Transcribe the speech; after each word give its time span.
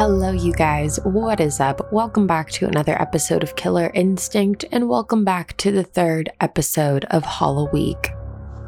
Hello, 0.00 0.30
you 0.30 0.54
guys. 0.54 0.98
What 1.04 1.40
is 1.40 1.60
up? 1.60 1.92
Welcome 1.92 2.26
back 2.26 2.48
to 2.52 2.66
another 2.66 2.98
episode 2.98 3.42
of 3.42 3.54
Killer 3.54 3.90
Instinct, 3.92 4.64
and 4.72 4.88
welcome 4.88 5.26
back 5.26 5.54
to 5.58 5.70
the 5.70 5.84
third 5.84 6.30
episode 6.40 7.04
of 7.10 7.22
Hollow 7.22 7.68
Week. 7.70 8.08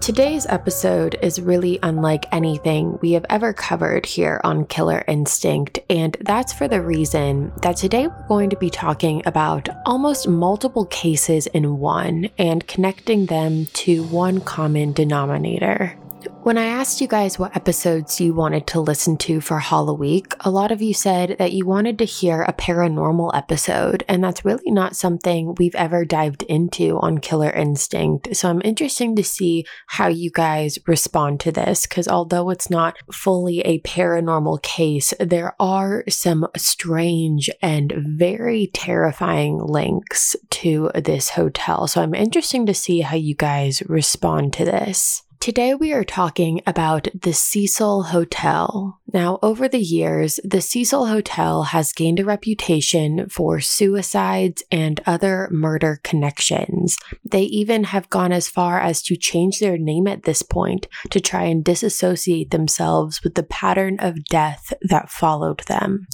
Today's 0.03 0.45
episode 0.45 1.17
is 1.23 1.41
really 1.41 1.79
unlike 1.83 2.27
anything 2.33 2.99
we 3.01 3.13
have 3.13 3.25
ever 3.31 3.55
covered 3.55 4.05
here 4.05 4.43
on 4.45 4.67
Killer 4.67 5.05
Instinct, 5.09 5.79
and 5.89 6.19
that's 6.21 6.53
for 6.53 6.69
the 6.69 6.83
reason 6.83 7.51
that 7.63 7.79
today 7.79 8.09
we're 8.09 8.29
going 8.29 8.51
to 8.51 8.57
be 8.59 8.69
talking 8.69 9.23
about 9.25 9.71
almost 9.87 10.29
multiple 10.29 10.85
cases 10.85 11.47
in 11.47 11.79
one 11.79 12.29
and 12.37 12.67
connecting 12.67 13.25
them 13.25 13.65
to 13.73 14.05
one 14.05 14.43
common 14.43 14.93
denominator. 14.93 15.99
When 16.43 16.59
I 16.59 16.65
asked 16.65 17.01
you 17.01 17.07
guys 17.07 17.39
what 17.39 17.55
episodes 17.55 18.21
you 18.21 18.35
wanted 18.35 18.67
to 18.67 18.81
listen 18.81 19.17
to 19.19 19.41
for 19.41 19.61
Halloween, 19.61 20.25
a 20.41 20.51
lot 20.51 20.73
of 20.73 20.83
you 20.83 20.93
said 20.93 21.37
that 21.39 21.53
you 21.53 21.65
wanted 21.65 21.99
to 21.99 22.05
hear 22.05 22.43
a 22.43 22.53
paranormal 22.53 23.31
episode, 23.33 24.05
and 24.09 24.25
that's 24.25 24.45
really 24.45 24.73
not 24.73 24.97
something 24.97 25.55
we've 25.57 25.77
ever 25.77 26.05
dived 26.05 26.43
into 26.43 26.99
on 26.99 27.19
Killer 27.19 27.51
Instinct. 27.51 28.35
So 28.35 28.51
I'm 28.51 28.61
interested 28.65 29.15
to 29.15 29.23
see 29.23 29.65
how 29.87 30.09
you 30.09 30.33
guys 30.33 30.81
respond 30.89 31.39
to 31.41 31.53
this, 31.53 31.87
because 31.87 32.09
although 32.09 32.51
it's 32.51 32.69
not 32.69 32.97
fully 33.13 33.61
a 33.61 33.79
paranormal 33.83 34.63
case, 34.63 35.15
there 35.21 35.55
are 35.61 36.03
some 36.09 36.49
strange 36.57 37.51
and 37.63 37.95
very 38.05 38.69
terrifying 38.75 39.61
links 39.63 40.35
to 40.51 40.91
this 40.97 41.31
hotel. 41.31 41.87
So 41.87 42.03
I'm 42.03 42.17
interested 42.17 42.67
to 42.67 42.75
see 42.75 43.03
how 43.03 43.15
you 43.15 43.37
guys 43.37 43.81
respond 43.87 44.53
to 44.55 44.65
this. 44.65 45.23
Today, 45.43 45.75
we 45.75 45.93
are 45.93 46.05
talking 46.05 46.63
about 46.69 47.09
the 47.21 47.33
Cecil 47.33 48.05
Hotel. 48.05 49.01
Now, 49.13 49.41
over 49.43 49.67
the 49.67 49.81
years, 49.81 50.39
the 50.45 50.61
Cecil 50.61 51.07
Hotel 51.07 51.65
has 51.65 51.93
gained 51.93 52.21
a 52.21 52.25
reputation 52.25 53.29
for 53.29 53.59
suicides 53.59 54.63
and 54.71 55.01
other 55.05 55.49
murder 55.51 55.99
connections. 56.05 56.97
They 57.25 57.43
even 57.43 57.83
have 57.83 58.09
gone 58.09 58.31
as 58.31 58.47
far 58.49 58.79
as 58.79 59.03
to 59.03 59.17
change 59.17 59.59
their 59.59 59.77
name 59.77 60.07
at 60.07 60.23
this 60.23 60.43
point 60.43 60.87
to 61.11 61.19
try 61.19 61.43
and 61.47 61.65
disassociate 61.65 62.53
themselves 62.53 63.25
with 63.25 63.35
the 63.35 63.43
pattern 63.43 63.97
of 63.99 64.25
death 64.27 64.73
that 64.83 65.11
followed 65.11 65.65
them. 65.67 66.07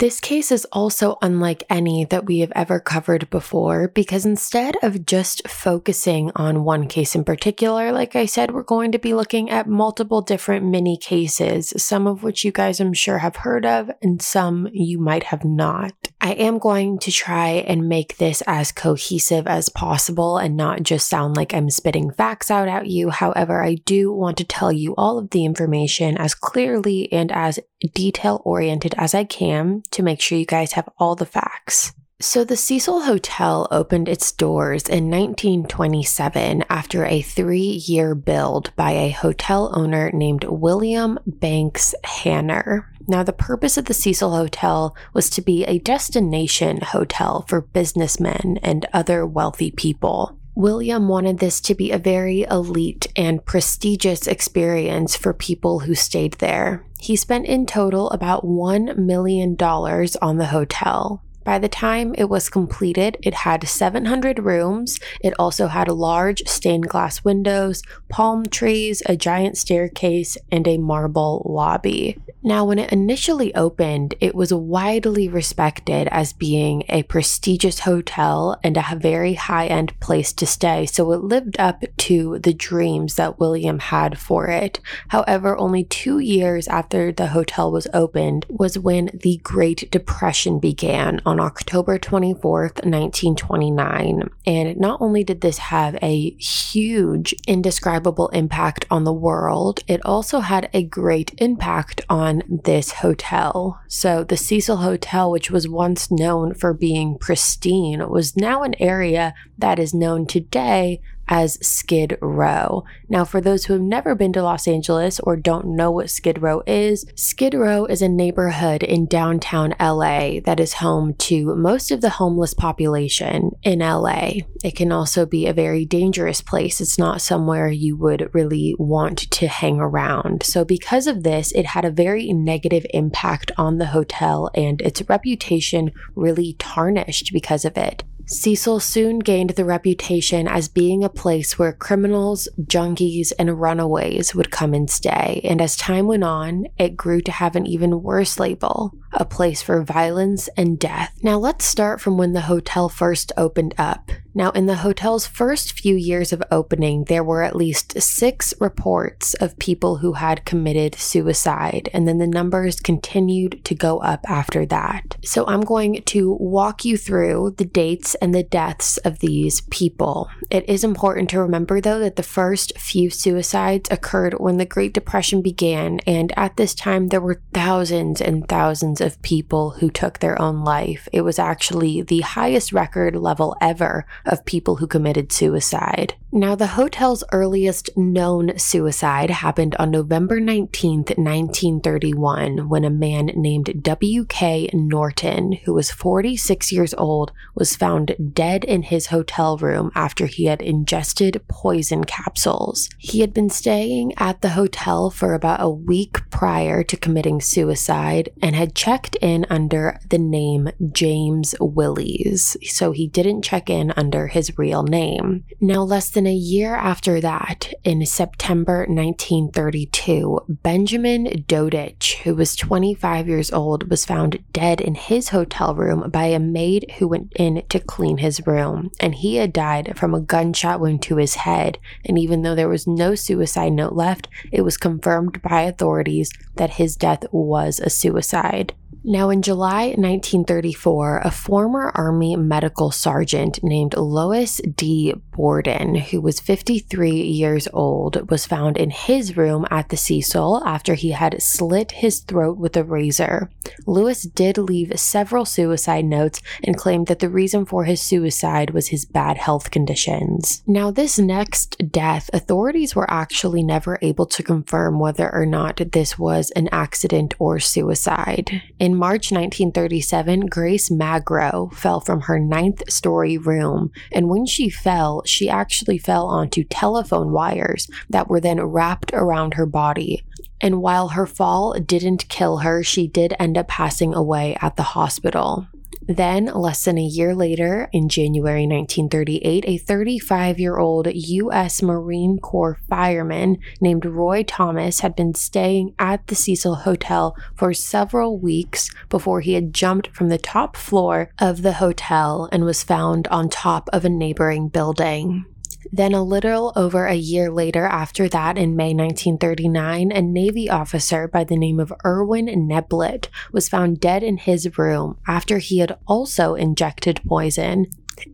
This 0.00 0.18
case 0.18 0.50
is 0.50 0.66
also 0.72 1.18
unlike 1.20 1.62
any 1.68 2.06
that 2.06 2.24
we 2.24 2.38
have 2.38 2.52
ever 2.56 2.80
covered 2.80 3.28
before 3.28 3.88
because 3.88 4.24
instead 4.24 4.74
of 4.82 5.04
just 5.04 5.46
focusing 5.46 6.32
on 6.34 6.64
one 6.64 6.88
case 6.88 7.14
in 7.14 7.22
particular, 7.22 7.92
like 7.92 8.16
I 8.16 8.24
said, 8.24 8.50
we're 8.50 8.62
going 8.62 8.92
to 8.92 8.98
be 8.98 9.12
looking 9.12 9.50
at 9.50 9.68
multiple 9.68 10.22
different 10.22 10.64
mini 10.64 10.96
cases, 10.96 11.74
some 11.76 12.06
of 12.06 12.22
which 12.22 12.46
you 12.46 12.50
guys 12.50 12.80
I'm 12.80 12.94
sure 12.94 13.18
have 13.18 13.36
heard 13.36 13.66
of 13.66 13.90
and 14.00 14.22
some 14.22 14.70
you 14.72 14.98
might 14.98 15.24
have 15.24 15.44
not. 15.44 15.92
I 16.18 16.32
am 16.32 16.58
going 16.58 16.98
to 17.00 17.12
try 17.12 17.48
and 17.48 17.86
make 17.86 18.16
this 18.16 18.42
as 18.46 18.72
cohesive 18.72 19.46
as 19.46 19.68
possible 19.68 20.38
and 20.38 20.56
not 20.56 20.82
just 20.82 21.08
sound 21.08 21.36
like 21.36 21.52
I'm 21.52 21.68
spitting 21.68 22.10
facts 22.10 22.50
out 22.50 22.68
at 22.68 22.86
you. 22.86 23.10
However, 23.10 23.62
I 23.62 23.74
do 23.74 24.12
want 24.12 24.38
to 24.38 24.44
tell 24.44 24.72
you 24.72 24.94
all 24.96 25.18
of 25.18 25.28
the 25.28 25.44
information 25.44 26.16
as 26.16 26.34
clearly 26.34 27.12
and 27.12 27.30
as 27.30 27.58
detail 27.94 28.42
oriented 28.44 28.94
as 28.96 29.14
I 29.14 29.24
can 29.24 29.69
to 29.90 30.02
make 30.02 30.20
sure 30.20 30.38
you 30.38 30.46
guys 30.46 30.72
have 30.72 30.88
all 30.98 31.14
the 31.14 31.26
facts. 31.26 31.92
So, 32.22 32.44
the 32.44 32.56
Cecil 32.56 33.00
Hotel 33.04 33.66
opened 33.70 34.06
its 34.06 34.30
doors 34.30 34.82
in 34.82 35.10
1927 35.10 36.64
after 36.68 37.06
a 37.06 37.22
three 37.22 37.82
year 37.88 38.14
build 38.14 38.76
by 38.76 38.90
a 38.90 39.08
hotel 39.08 39.72
owner 39.74 40.10
named 40.12 40.44
William 40.44 41.18
Banks 41.26 41.94
Hanner. 42.04 42.92
Now, 43.08 43.22
the 43.22 43.32
purpose 43.32 43.78
of 43.78 43.86
the 43.86 43.94
Cecil 43.94 44.36
Hotel 44.36 44.94
was 45.14 45.30
to 45.30 45.40
be 45.40 45.64
a 45.64 45.78
destination 45.78 46.82
hotel 46.82 47.46
for 47.48 47.62
businessmen 47.62 48.58
and 48.62 48.86
other 48.92 49.26
wealthy 49.26 49.70
people. 49.70 50.38
William 50.54 51.08
wanted 51.08 51.38
this 51.38 51.58
to 51.62 51.74
be 51.74 51.90
a 51.90 51.98
very 51.98 52.42
elite 52.42 53.06
and 53.16 53.42
prestigious 53.46 54.26
experience 54.26 55.16
for 55.16 55.32
people 55.32 55.80
who 55.80 55.94
stayed 55.94 56.34
there. 56.34 56.84
He 57.00 57.16
spent 57.16 57.46
in 57.46 57.66
total 57.66 58.10
about 58.10 58.44
$1 58.44 58.96
million 58.96 59.56
on 59.60 60.36
the 60.36 60.46
hotel. 60.46 61.22
By 61.42 61.58
the 61.58 61.68
time 61.68 62.14
it 62.18 62.28
was 62.28 62.50
completed, 62.50 63.16
it 63.22 63.32
had 63.32 63.66
700 63.66 64.40
rooms. 64.40 65.00
It 65.22 65.32
also 65.38 65.68
had 65.68 65.88
large 65.88 66.42
stained 66.46 66.88
glass 66.88 67.24
windows, 67.24 67.82
palm 68.08 68.44
trees, 68.46 69.02
a 69.06 69.16
giant 69.16 69.56
staircase, 69.56 70.36
and 70.52 70.68
a 70.68 70.76
marble 70.76 71.44
lobby. 71.48 72.18
Now, 72.42 72.64
when 72.64 72.78
it 72.78 72.90
initially 72.90 73.54
opened, 73.54 74.14
it 74.18 74.34
was 74.34 74.52
widely 74.52 75.28
respected 75.28 76.08
as 76.10 76.32
being 76.32 76.84
a 76.88 77.02
prestigious 77.02 77.80
hotel 77.80 78.58
and 78.64 78.78
a 78.78 78.96
very 78.98 79.34
high 79.34 79.66
end 79.66 79.98
place 80.00 80.32
to 80.34 80.46
stay, 80.46 80.86
so 80.86 81.12
it 81.12 81.22
lived 81.22 81.58
up 81.58 81.84
to 81.98 82.38
the 82.38 82.54
dreams 82.54 83.16
that 83.16 83.38
William 83.38 83.78
had 83.78 84.18
for 84.18 84.46
it. 84.46 84.80
However, 85.08 85.58
only 85.58 85.84
two 85.84 86.18
years 86.18 86.66
after 86.66 87.12
the 87.12 87.28
hotel 87.28 87.70
was 87.70 87.86
opened 87.92 88.46
was 88.48 88.78
when 88.78 89.10
the 89.12 89.38
Great 89.42 89.90
Depression 89.90 90.58
began 90.58 91.20
on 91.26 91.40
October 91.40 91.98
24th, 91.98 92.84
1929. 92.86 94.30
And 94.46 94.78
not 94.78 95.02
only 95.02 95.24
did 95.24 95.42
this 95.42 95.58
have 95.58 95.98
a 96.00 96.30
huge, 96.30 97.34
indescribable 97.46 98.28
impact 98.28 98.86
on 98.90 99.04
the 99.04 99.12
world, 99.12 99.80
it 99.86 100.04
also 100.06 100.40
had 100.40 100.70
a 100.72 100.82
great 100.82 101.34
impact 101.36 102.00
on 102.08 102.29
this 102.48 102.92
hotel. 102.92 103.80
So, 103.88 104.24
the 104.24 104.36
Cecil 104.36 104.78
Hotel, 104.78 105.30
which 105.30 105.50
was 105.50 105.68
once 105.68 106.10
known 106.10 106.54
for 106.54 106.72
being 106.72 107.18
pristine, 107.18 108.08
was 108.08 108.36
now 108.36 108.62
an 108.62 108.74
area 108.78 109.34
that 109.58 109.78
is 109.78 109.92
known 109.92 110.26
today 110.26 111.00
as 111.30 111.56
Skid 111.66 112.18
Row. 112.20 112.84
Now, 113.08 113.24
for 113.24 113.40
those 113.40 113.64
who 113.64 113.72
have 113.72 113.82
never 113.82 114.14
been 114.16 114.32
to 114.34 114.42
Los 114.42 114.66
Angeles 114.66 115.20
or 115.20 115.36
don't 115.36 115.76
know 115.76 115.90
what 115.90 116.10
Skid 116.10 116.42
Row 116.42 116.62
is, 116.66 117.06
Skid 117.14 117.54
Row 117.54 117.86
is 117.86 118.02
a 118.02 118.08
neighborhood 118.08 118.82
in 118.82 119.06
downtown 119.06 119.74
LA 119.80 120.40
that 120.44 120.58
is 120.58 120.74
home 120.74 121.14
to 121.14 121.54
most 121.54 121.92
of 121.92 122.00
the 122.00 122.10
homeless 122.10 122.52
population 122.52 123.52
in 123.62 123.78
LA. 123.78 124.32
It 124.64 124.74
can 124.74 124.90
also 124.90 125.24
be 125.24 125.46
a 125.46 125.52
very 125.52 125.84
dangerous 125.84 126.42
place. 126.42 126.80
It's 126.80 126.98
not 126.98 127.22
somewhere 127.22 127.68
you 127.68 127.96
would 127.96 128.28
really 128.34 128.74
want 128.78 129.30
to 129.30 129.46
hang 129.46 129.78
around. 129.78 130.42
So, 130.42 130.64
because 130.64 131.06
of 131.06 131.22
this, 131.22 131.52
it 131.52 131.66
had 131.66 131.84
a 131.84 131.90
very 131.90 132.32
negative 132.32 132.84
impact 132.90 133.52
on 133.56 133.78
the 133.78 133.86
hotel 133.86 134.50
and 134.54 134.80
its 134.82 135.02
reputation 135.08 135.92
really 136.16 136.54
tarnished 136.58 137.32
because 137.32 137.64
of 137.64 137.76
it. 137.76 138.02
Cecil 138.30 138.78
soon 138.78 139.18
gained 139.18 139.50
the 139.50 139.64
reputation 139.64 140.46
as 140.46 140.68
being 140.68 141.02
a 141.02 141.08
place 141.08 141.58
where 141.58 141.72
criminals, 141.72 142.48
junkies, 142.62 143.32
and 143.40 143.60
runaways 143.60 144.36
would 144.36 144.52
come 144.52 144.72
and 144.72 144.88
stay, 144.88 145.40
and 145.42 145.60
as 145.60 145.76
time 145.76 146.06
went 146.06 146.22
on, 146.22 146.66
it 146.78 146.96
grew 146.96 147.20
to 147.22 147.32
have 147.32 147.56
an 147.56 147.66
even 147.66 148.04
worse 148.04 148.38
label 148.38 148.94
a 149.12 149.24
place 149.24 149.60
for 149.60 149.82
violence 149.82 150.48
and 150.56 150.78
death. 150.78 151.12
Now, 151.22 151.38
let's 151.38 151.64
start 151.64 152.00
from 152.00 152.16
when 152.16 152.32
the 152.32 152.42
hotel 152.42 152.88
first 152.88 153.32
opened 153.36 153.74
up. 153.76 154.10
Now, 154.34 154.50
in 154.50 154.66
the 154.66 154.76
hotel's 154.76 155.26
first 155.26 155.72
few 155.72 155.96
years 155.96 156.32
of 156.32 156.42
opening, 156.50 157.04
there 157.04 157.24
were 157.24 157.42
at 157.42 157.56
least 157.56 158.00
six 158.00 158.54
reports 158.60 159.34
of 159.34 159.58
people 159.58 159.96
who 159.96 160.14
had 160.14 160.44
committed 160.44 160.94
suicide, 160.94 161.88
and 161.92 162.06
then 162.06 162.18
the 162.18 162.26
numbers 162.26 162.80
continued 162.80 163.64
to 163.64 163.74
go 163.74 163.98
up 163.98 164.28
after 164.28 164.64
that. 164.66 165.16
So, 165.24 165.44
I'm 165.46 165.62
going 165.62 166.02
to 166.02 166.32
walk 166.34 166.84
you 166.84 166.96
through 166.96 167.54
the 167.58 167.64
dates 167.64 168.14
and 168.16 168.34
the 168.34 168.42
deaths 168.42 168.98
of 168.98 169.18
these 169.18 169.62
people. 169.62 170.28
It 170.50 170.68
is 170.68 170.84
important 170.84 171.30
to 171.30 171.40
remember, 171.40 171.80
though, 171.80 171.98
that 171.98 172.16
the 172.16 172.22
first 172.22 172.78
few 172.78 173.10
suicides 173.10 173.90
occurred 173.90 174.34
when 174.34 174.58
the 174.58 174.64
Great 174.64 174.94
Depression 174.94 175.42
began, 175.42 176.00
and 176.06 176.32
at 176.36 176.56
this 176.56 176.74
time, 176.74 177.08
there 177.08 177.20
were 177.20 177.42
thousands 177.52 178.20
and 178.20 178.48
thousands 178.48 179.00
of 179.00 179.20
people 179.22 179.70
who 179.70 179.90
took 179.90 180.18
their 180.18 180.40
own 180.40 180.62
life. 180.62 181.08
It 181.12 181.22
was 181.22 181.38
actually 181.38 182.02
the 182.02 182.20
highest 182.20 182.72
record 182.72 183.16
level 183.16 183.56
ever 183.60 184.06
of 184.24 184.44
people 184.44 184.76
who 184.76 184.86
committed 184.86 185.32
suicide. 185.32 186.14
Now, 186.32 186.54
the 186.54 186.68
hotel's 186.68 187.24
earliest 187.32 187.90
known 187.96 188.56
suicide 188.56 189.30
happened 189.30 189.74
on 189.76 189.90
November 189.90 190.40
19th, 190.40 191.18
1931, 191.18 192.68
when 192.68 192.84
a 192.84 192.90
man 192.90 193.32
named 193.34 193.82
W.K. 193.82 194.70
Norton, 194.72 195.52
who 195.64 195.74
was 195.74 195.90
46 195.90 196.70
years 196.70 196.94
old, 196.94 197.32
was 197.56 197.74
found 197.74 198.14
dead 198.32 198.64
in 198.64 198.82
his 198.82 199.06
hotel 199.06 199.56
room 199.56 199.90
after 199.96 200.26
he 200.26 200.44
had 200.44 200.62
ingested 200.62 201.42
poison 201.48 202.04
capsules. 202.04 202.88
He 202.96 203.20
had 203.20 203.34
been 203.34 203.50
staying 203.50 204.14
at 204.16 204.40
the 204.40 204.50
hotel 204.50 205.10
for 205.10 205.34
about 205.34 205.60
a 205.60 205.68
week 205.68 206.18
prior 206.30 206.84
to 206.84 206.96
committing 206.96 207.40
suicide 207.40 208.30
and 208.40 208.54
had 208.54 208.76
checked 208.76 209.16
in 209.16 209.46
under 209.50 209.98
the 210.08 210.18
name 210.18 210.68
James 210.92 211.56
Willies, 211.60 212.56
so 212.62 212.92
he 212.92 213.08
didn't 213.08 213.42
check 213.42 213.68
in 213.68 213.92
under 213.96 214.09
his 214.28 214.56
real 214.56 214.84
name. 214.84 215.44
Now, 215.60 215.82
less 215.82 216.08
than 216.10 216.20
than 216.20 216.26
a 216.26 216.34
year 216.34 216.74
after 216.74 217.18
that, 217.18 217.72
in 217.82 218.04
September 218.04 218.80
1932, 218.86 220.38
Benjamin 220.62 221.44
Dodich, 221.48 222.18
who 222.24 222.34
was 222.34 222.54
25 222.56 223.26
years 223.26 223.50
old, 223.50 223.88
was 223.88 224.04
found 224.04 224.44
dead 224.52 224.82
in 224.82 224.96
his 224.96 225.30
hotel 225.30 225.74
room 225.74 226.10
by 226.10 226.26
a 226.26 226.38
maid 226.38 226.92
who 226.98 227.08
went 227.08 227.32
in 227.36 227.62
to 227.70 227.80
clean 227.80 228.18
his 228.18 228.46
room. 228.46 228.90
And 229.00 229.14
he 229.14 229.36
had 229.36 229.54
died 229.54 229.96
from 229.96 230.12
a 230.12 230.20
gunshot 230.20 230.78
wound 230.78 231.02
to 231.04 231.16
his 231.16 231.36
head. 231.36 231.78
And 232.04 232.18
even 232.18 232.42
though 232.42 232.54
there 232.54 232.68
was 232.68 232.86
no 232.86 233.14
suicide 233.14 233.72
note 233.72 233.94
left, 233.94 234.28
it 234.52 234.60
was 234.60 234.76
confirmed 234.76 235.40
by 235.40 235.62
authorities 235.62 236.30
that 236.56 236.74
his 236.74 236.96
death 236.96 237.24
was 237.32 237.80
a 237.80 237.88
suicide. 237.88 238.74
Now, 239.02 239.30
in 239.30 239.40
July 239.40 239.94
1934, 239.96 241.22
a 241.24 241.30
former 241.30 241.90
Army 241.94 242.36
medical 242.36 242.90
sergeant 242.90 243.62
named 243.62 243.96
Louis 243.96 244.60
D. 244.76 245.14
Borden, 245.32 245.94
who 245.94 246.20
was 246.20 246.38
53 246.38 247.10
years 247.10 247.66
old, 247.72 248.30
was 248.30 248.44
found 248.44 248.76
in 248.76 248.90
his 248.90 249.38
room 249.38 249.66
at 249.70 249.88
the 249.88 249.96
Cecil 249.96 250.62
after 250.66 250.92
he 250.92 251.12
had 251.12 251.40
slit 251.40 251.92
his 251.92 252.20
throat 252.20 252.58
with 252.58 252.76
a 252.76 252.84
razor. 252.84 253.50
Louis 253.86 254.22
did 254.22 254.58
leave 254.58 254.98
several 255.00 255.46
suicide 255.46 256.04
notes 256.04 256.42
and 256.62 256.76
claimed 256.76 257.06
that 257.06 257.20
the 257.20 257.30
reason 257.30 257.64
for 257.64 257.84
his 257.84 258.02
suicide 258.02 258.70
was 258.70 258.88
his 258.88 259.06
bad 259.06 259.38
health 259.38 259.70
conditions. 259.70 260.62
Now, 260.66 260.90
this 260.90 261.18
next 261.18 261.90
death, 261.90 262.28
authorities 262.34 262.94
were 262.94 263.10
actually 263.10 263.62
never 263.62 263.98
able 264.02 264.26
to 264.26 264.42
confirm 264.42 265.00
whether 265.00 265.34
or 265.34 265.46
not 265.46 265.80
this 265.92 266.18
was 266.18 266.50
an 266.50 266.68
accident 266.70 267.34
or 267.38 267.58
suicide. 267.60 268.60
In 268.78 268.89
in 268.90 268.96
March 268.96 269.30
1937, 269.30 270.46
Grace 270.46 270.90
Magro 270.90 271.70
fell 271.72 272.00
from 272.00 272.22
her 272.22 272.40
ninth 272.40 272.82
story 272.90 273.38
room, 273.38 273.92
and 274.10 274.28
when 274.28 274.46
she 274.46 274.68
fell, 274.68 275.22
she 275.24 275.48
actually 275.48 275.96
fell 275.96 276.26
onto 276.26 276.64
telephone 276.64 277.30
wires 277.30 277.88
that 278.08 278.28
were 278.28 278.40
then 278.40 278.60
wrapped 278.60 279.12
around 279.14 279.54
her 279.54 279.64
body. 279.64 280.24
And 280.60 280.82
while 280.82 281.10
her 281.10 281.24
fall 281.24 281.74
didn't 281.74 282.28
kill 282.28 282.58
her, 282.58 282.82
she 282.82 283.06
did 283.06 283.32
end 283.38 283.56
up 283.56 283.68
passing 283.68 284.12
away 284.12 284.56
at 284.60 284.74
the 284.74 284.82
hospital. 284.82 285.68
Then, 286.10 286.46
less 286.46 286.86
than 286.86 286.98
a 286.98 287.04
year 287.04 287.36
later, 287.36 287.88
in 287.92 288.08
January 288.08 288.66
1938, 288.66 289.64
a 289.68 289.78
35 289.78 290.58
year 290.58 290.76
old 290.76 291.06
U.S. 291.06 291.82
Marine 291.82 292.40
Corps 292.40 292.80
fireman 292.88 293.58
named 293.80 294.04
Roy 294.04 294.42
Thomas 294.42 295.00
had 295.00 295.14
been 295.14 295.34
staying 295.34 295.94
at 296.00 296.26
the 296.26 296.34
Cecil 296.34 296.74
Hotel 296.74 297.36
for 297.54 297.72
several 297.72 298.36
weeks 298.36 298.90
before 299.08 299.40
he 299.40 299.52
had 299.52 299.72
jumped 299.72 300.08
from 300.08 300.30
the 300.30 300.38
top 300.38 300.76
floor 300.76 301.30
of 301.38 301.62
the 301.62 301.74
hotel 301.74 302.48
and 302.50 302.64
was 302.64 302.82
found 302.82 303.28
on 303.28 303.48
top 303.48 303.88
of 303.92 304.04
a 304.04 304.08
neighboring 304.08 304.66
building. 304.66 305.44
Then, 305.92 306.14
a 306.14 306.22
little 306.22 306.72
over 306.76 307.06
a 307.06 307.14
year 307.14 307.50
later, 307.50 307.84
after 307.84 308.28
that, 308.28 308.56
in 308.56 308.76
May 308.76 308.94
1939, 308.94 310.12
a 310.12 310.22
Navy 310.22 310.70
officer 310.70 311.26
by 311.26 311.42
the 311.42 311.56
name 311.56 311.80
of 311.80 311.92
Erwin 312.04 312.46
Neblett 312.46 313.26
was 313.52 313.68
found 313.68 314.00
dead 314.00 314.22
in 314.22 314.36
his 314.36 314.78
room 314.78 315.18
after 315.26 315.58
he 315.58 315.78
had 315.78 315.98
also 316.06 316.54
injected 316.54 317.20
poison. 317.26 317.86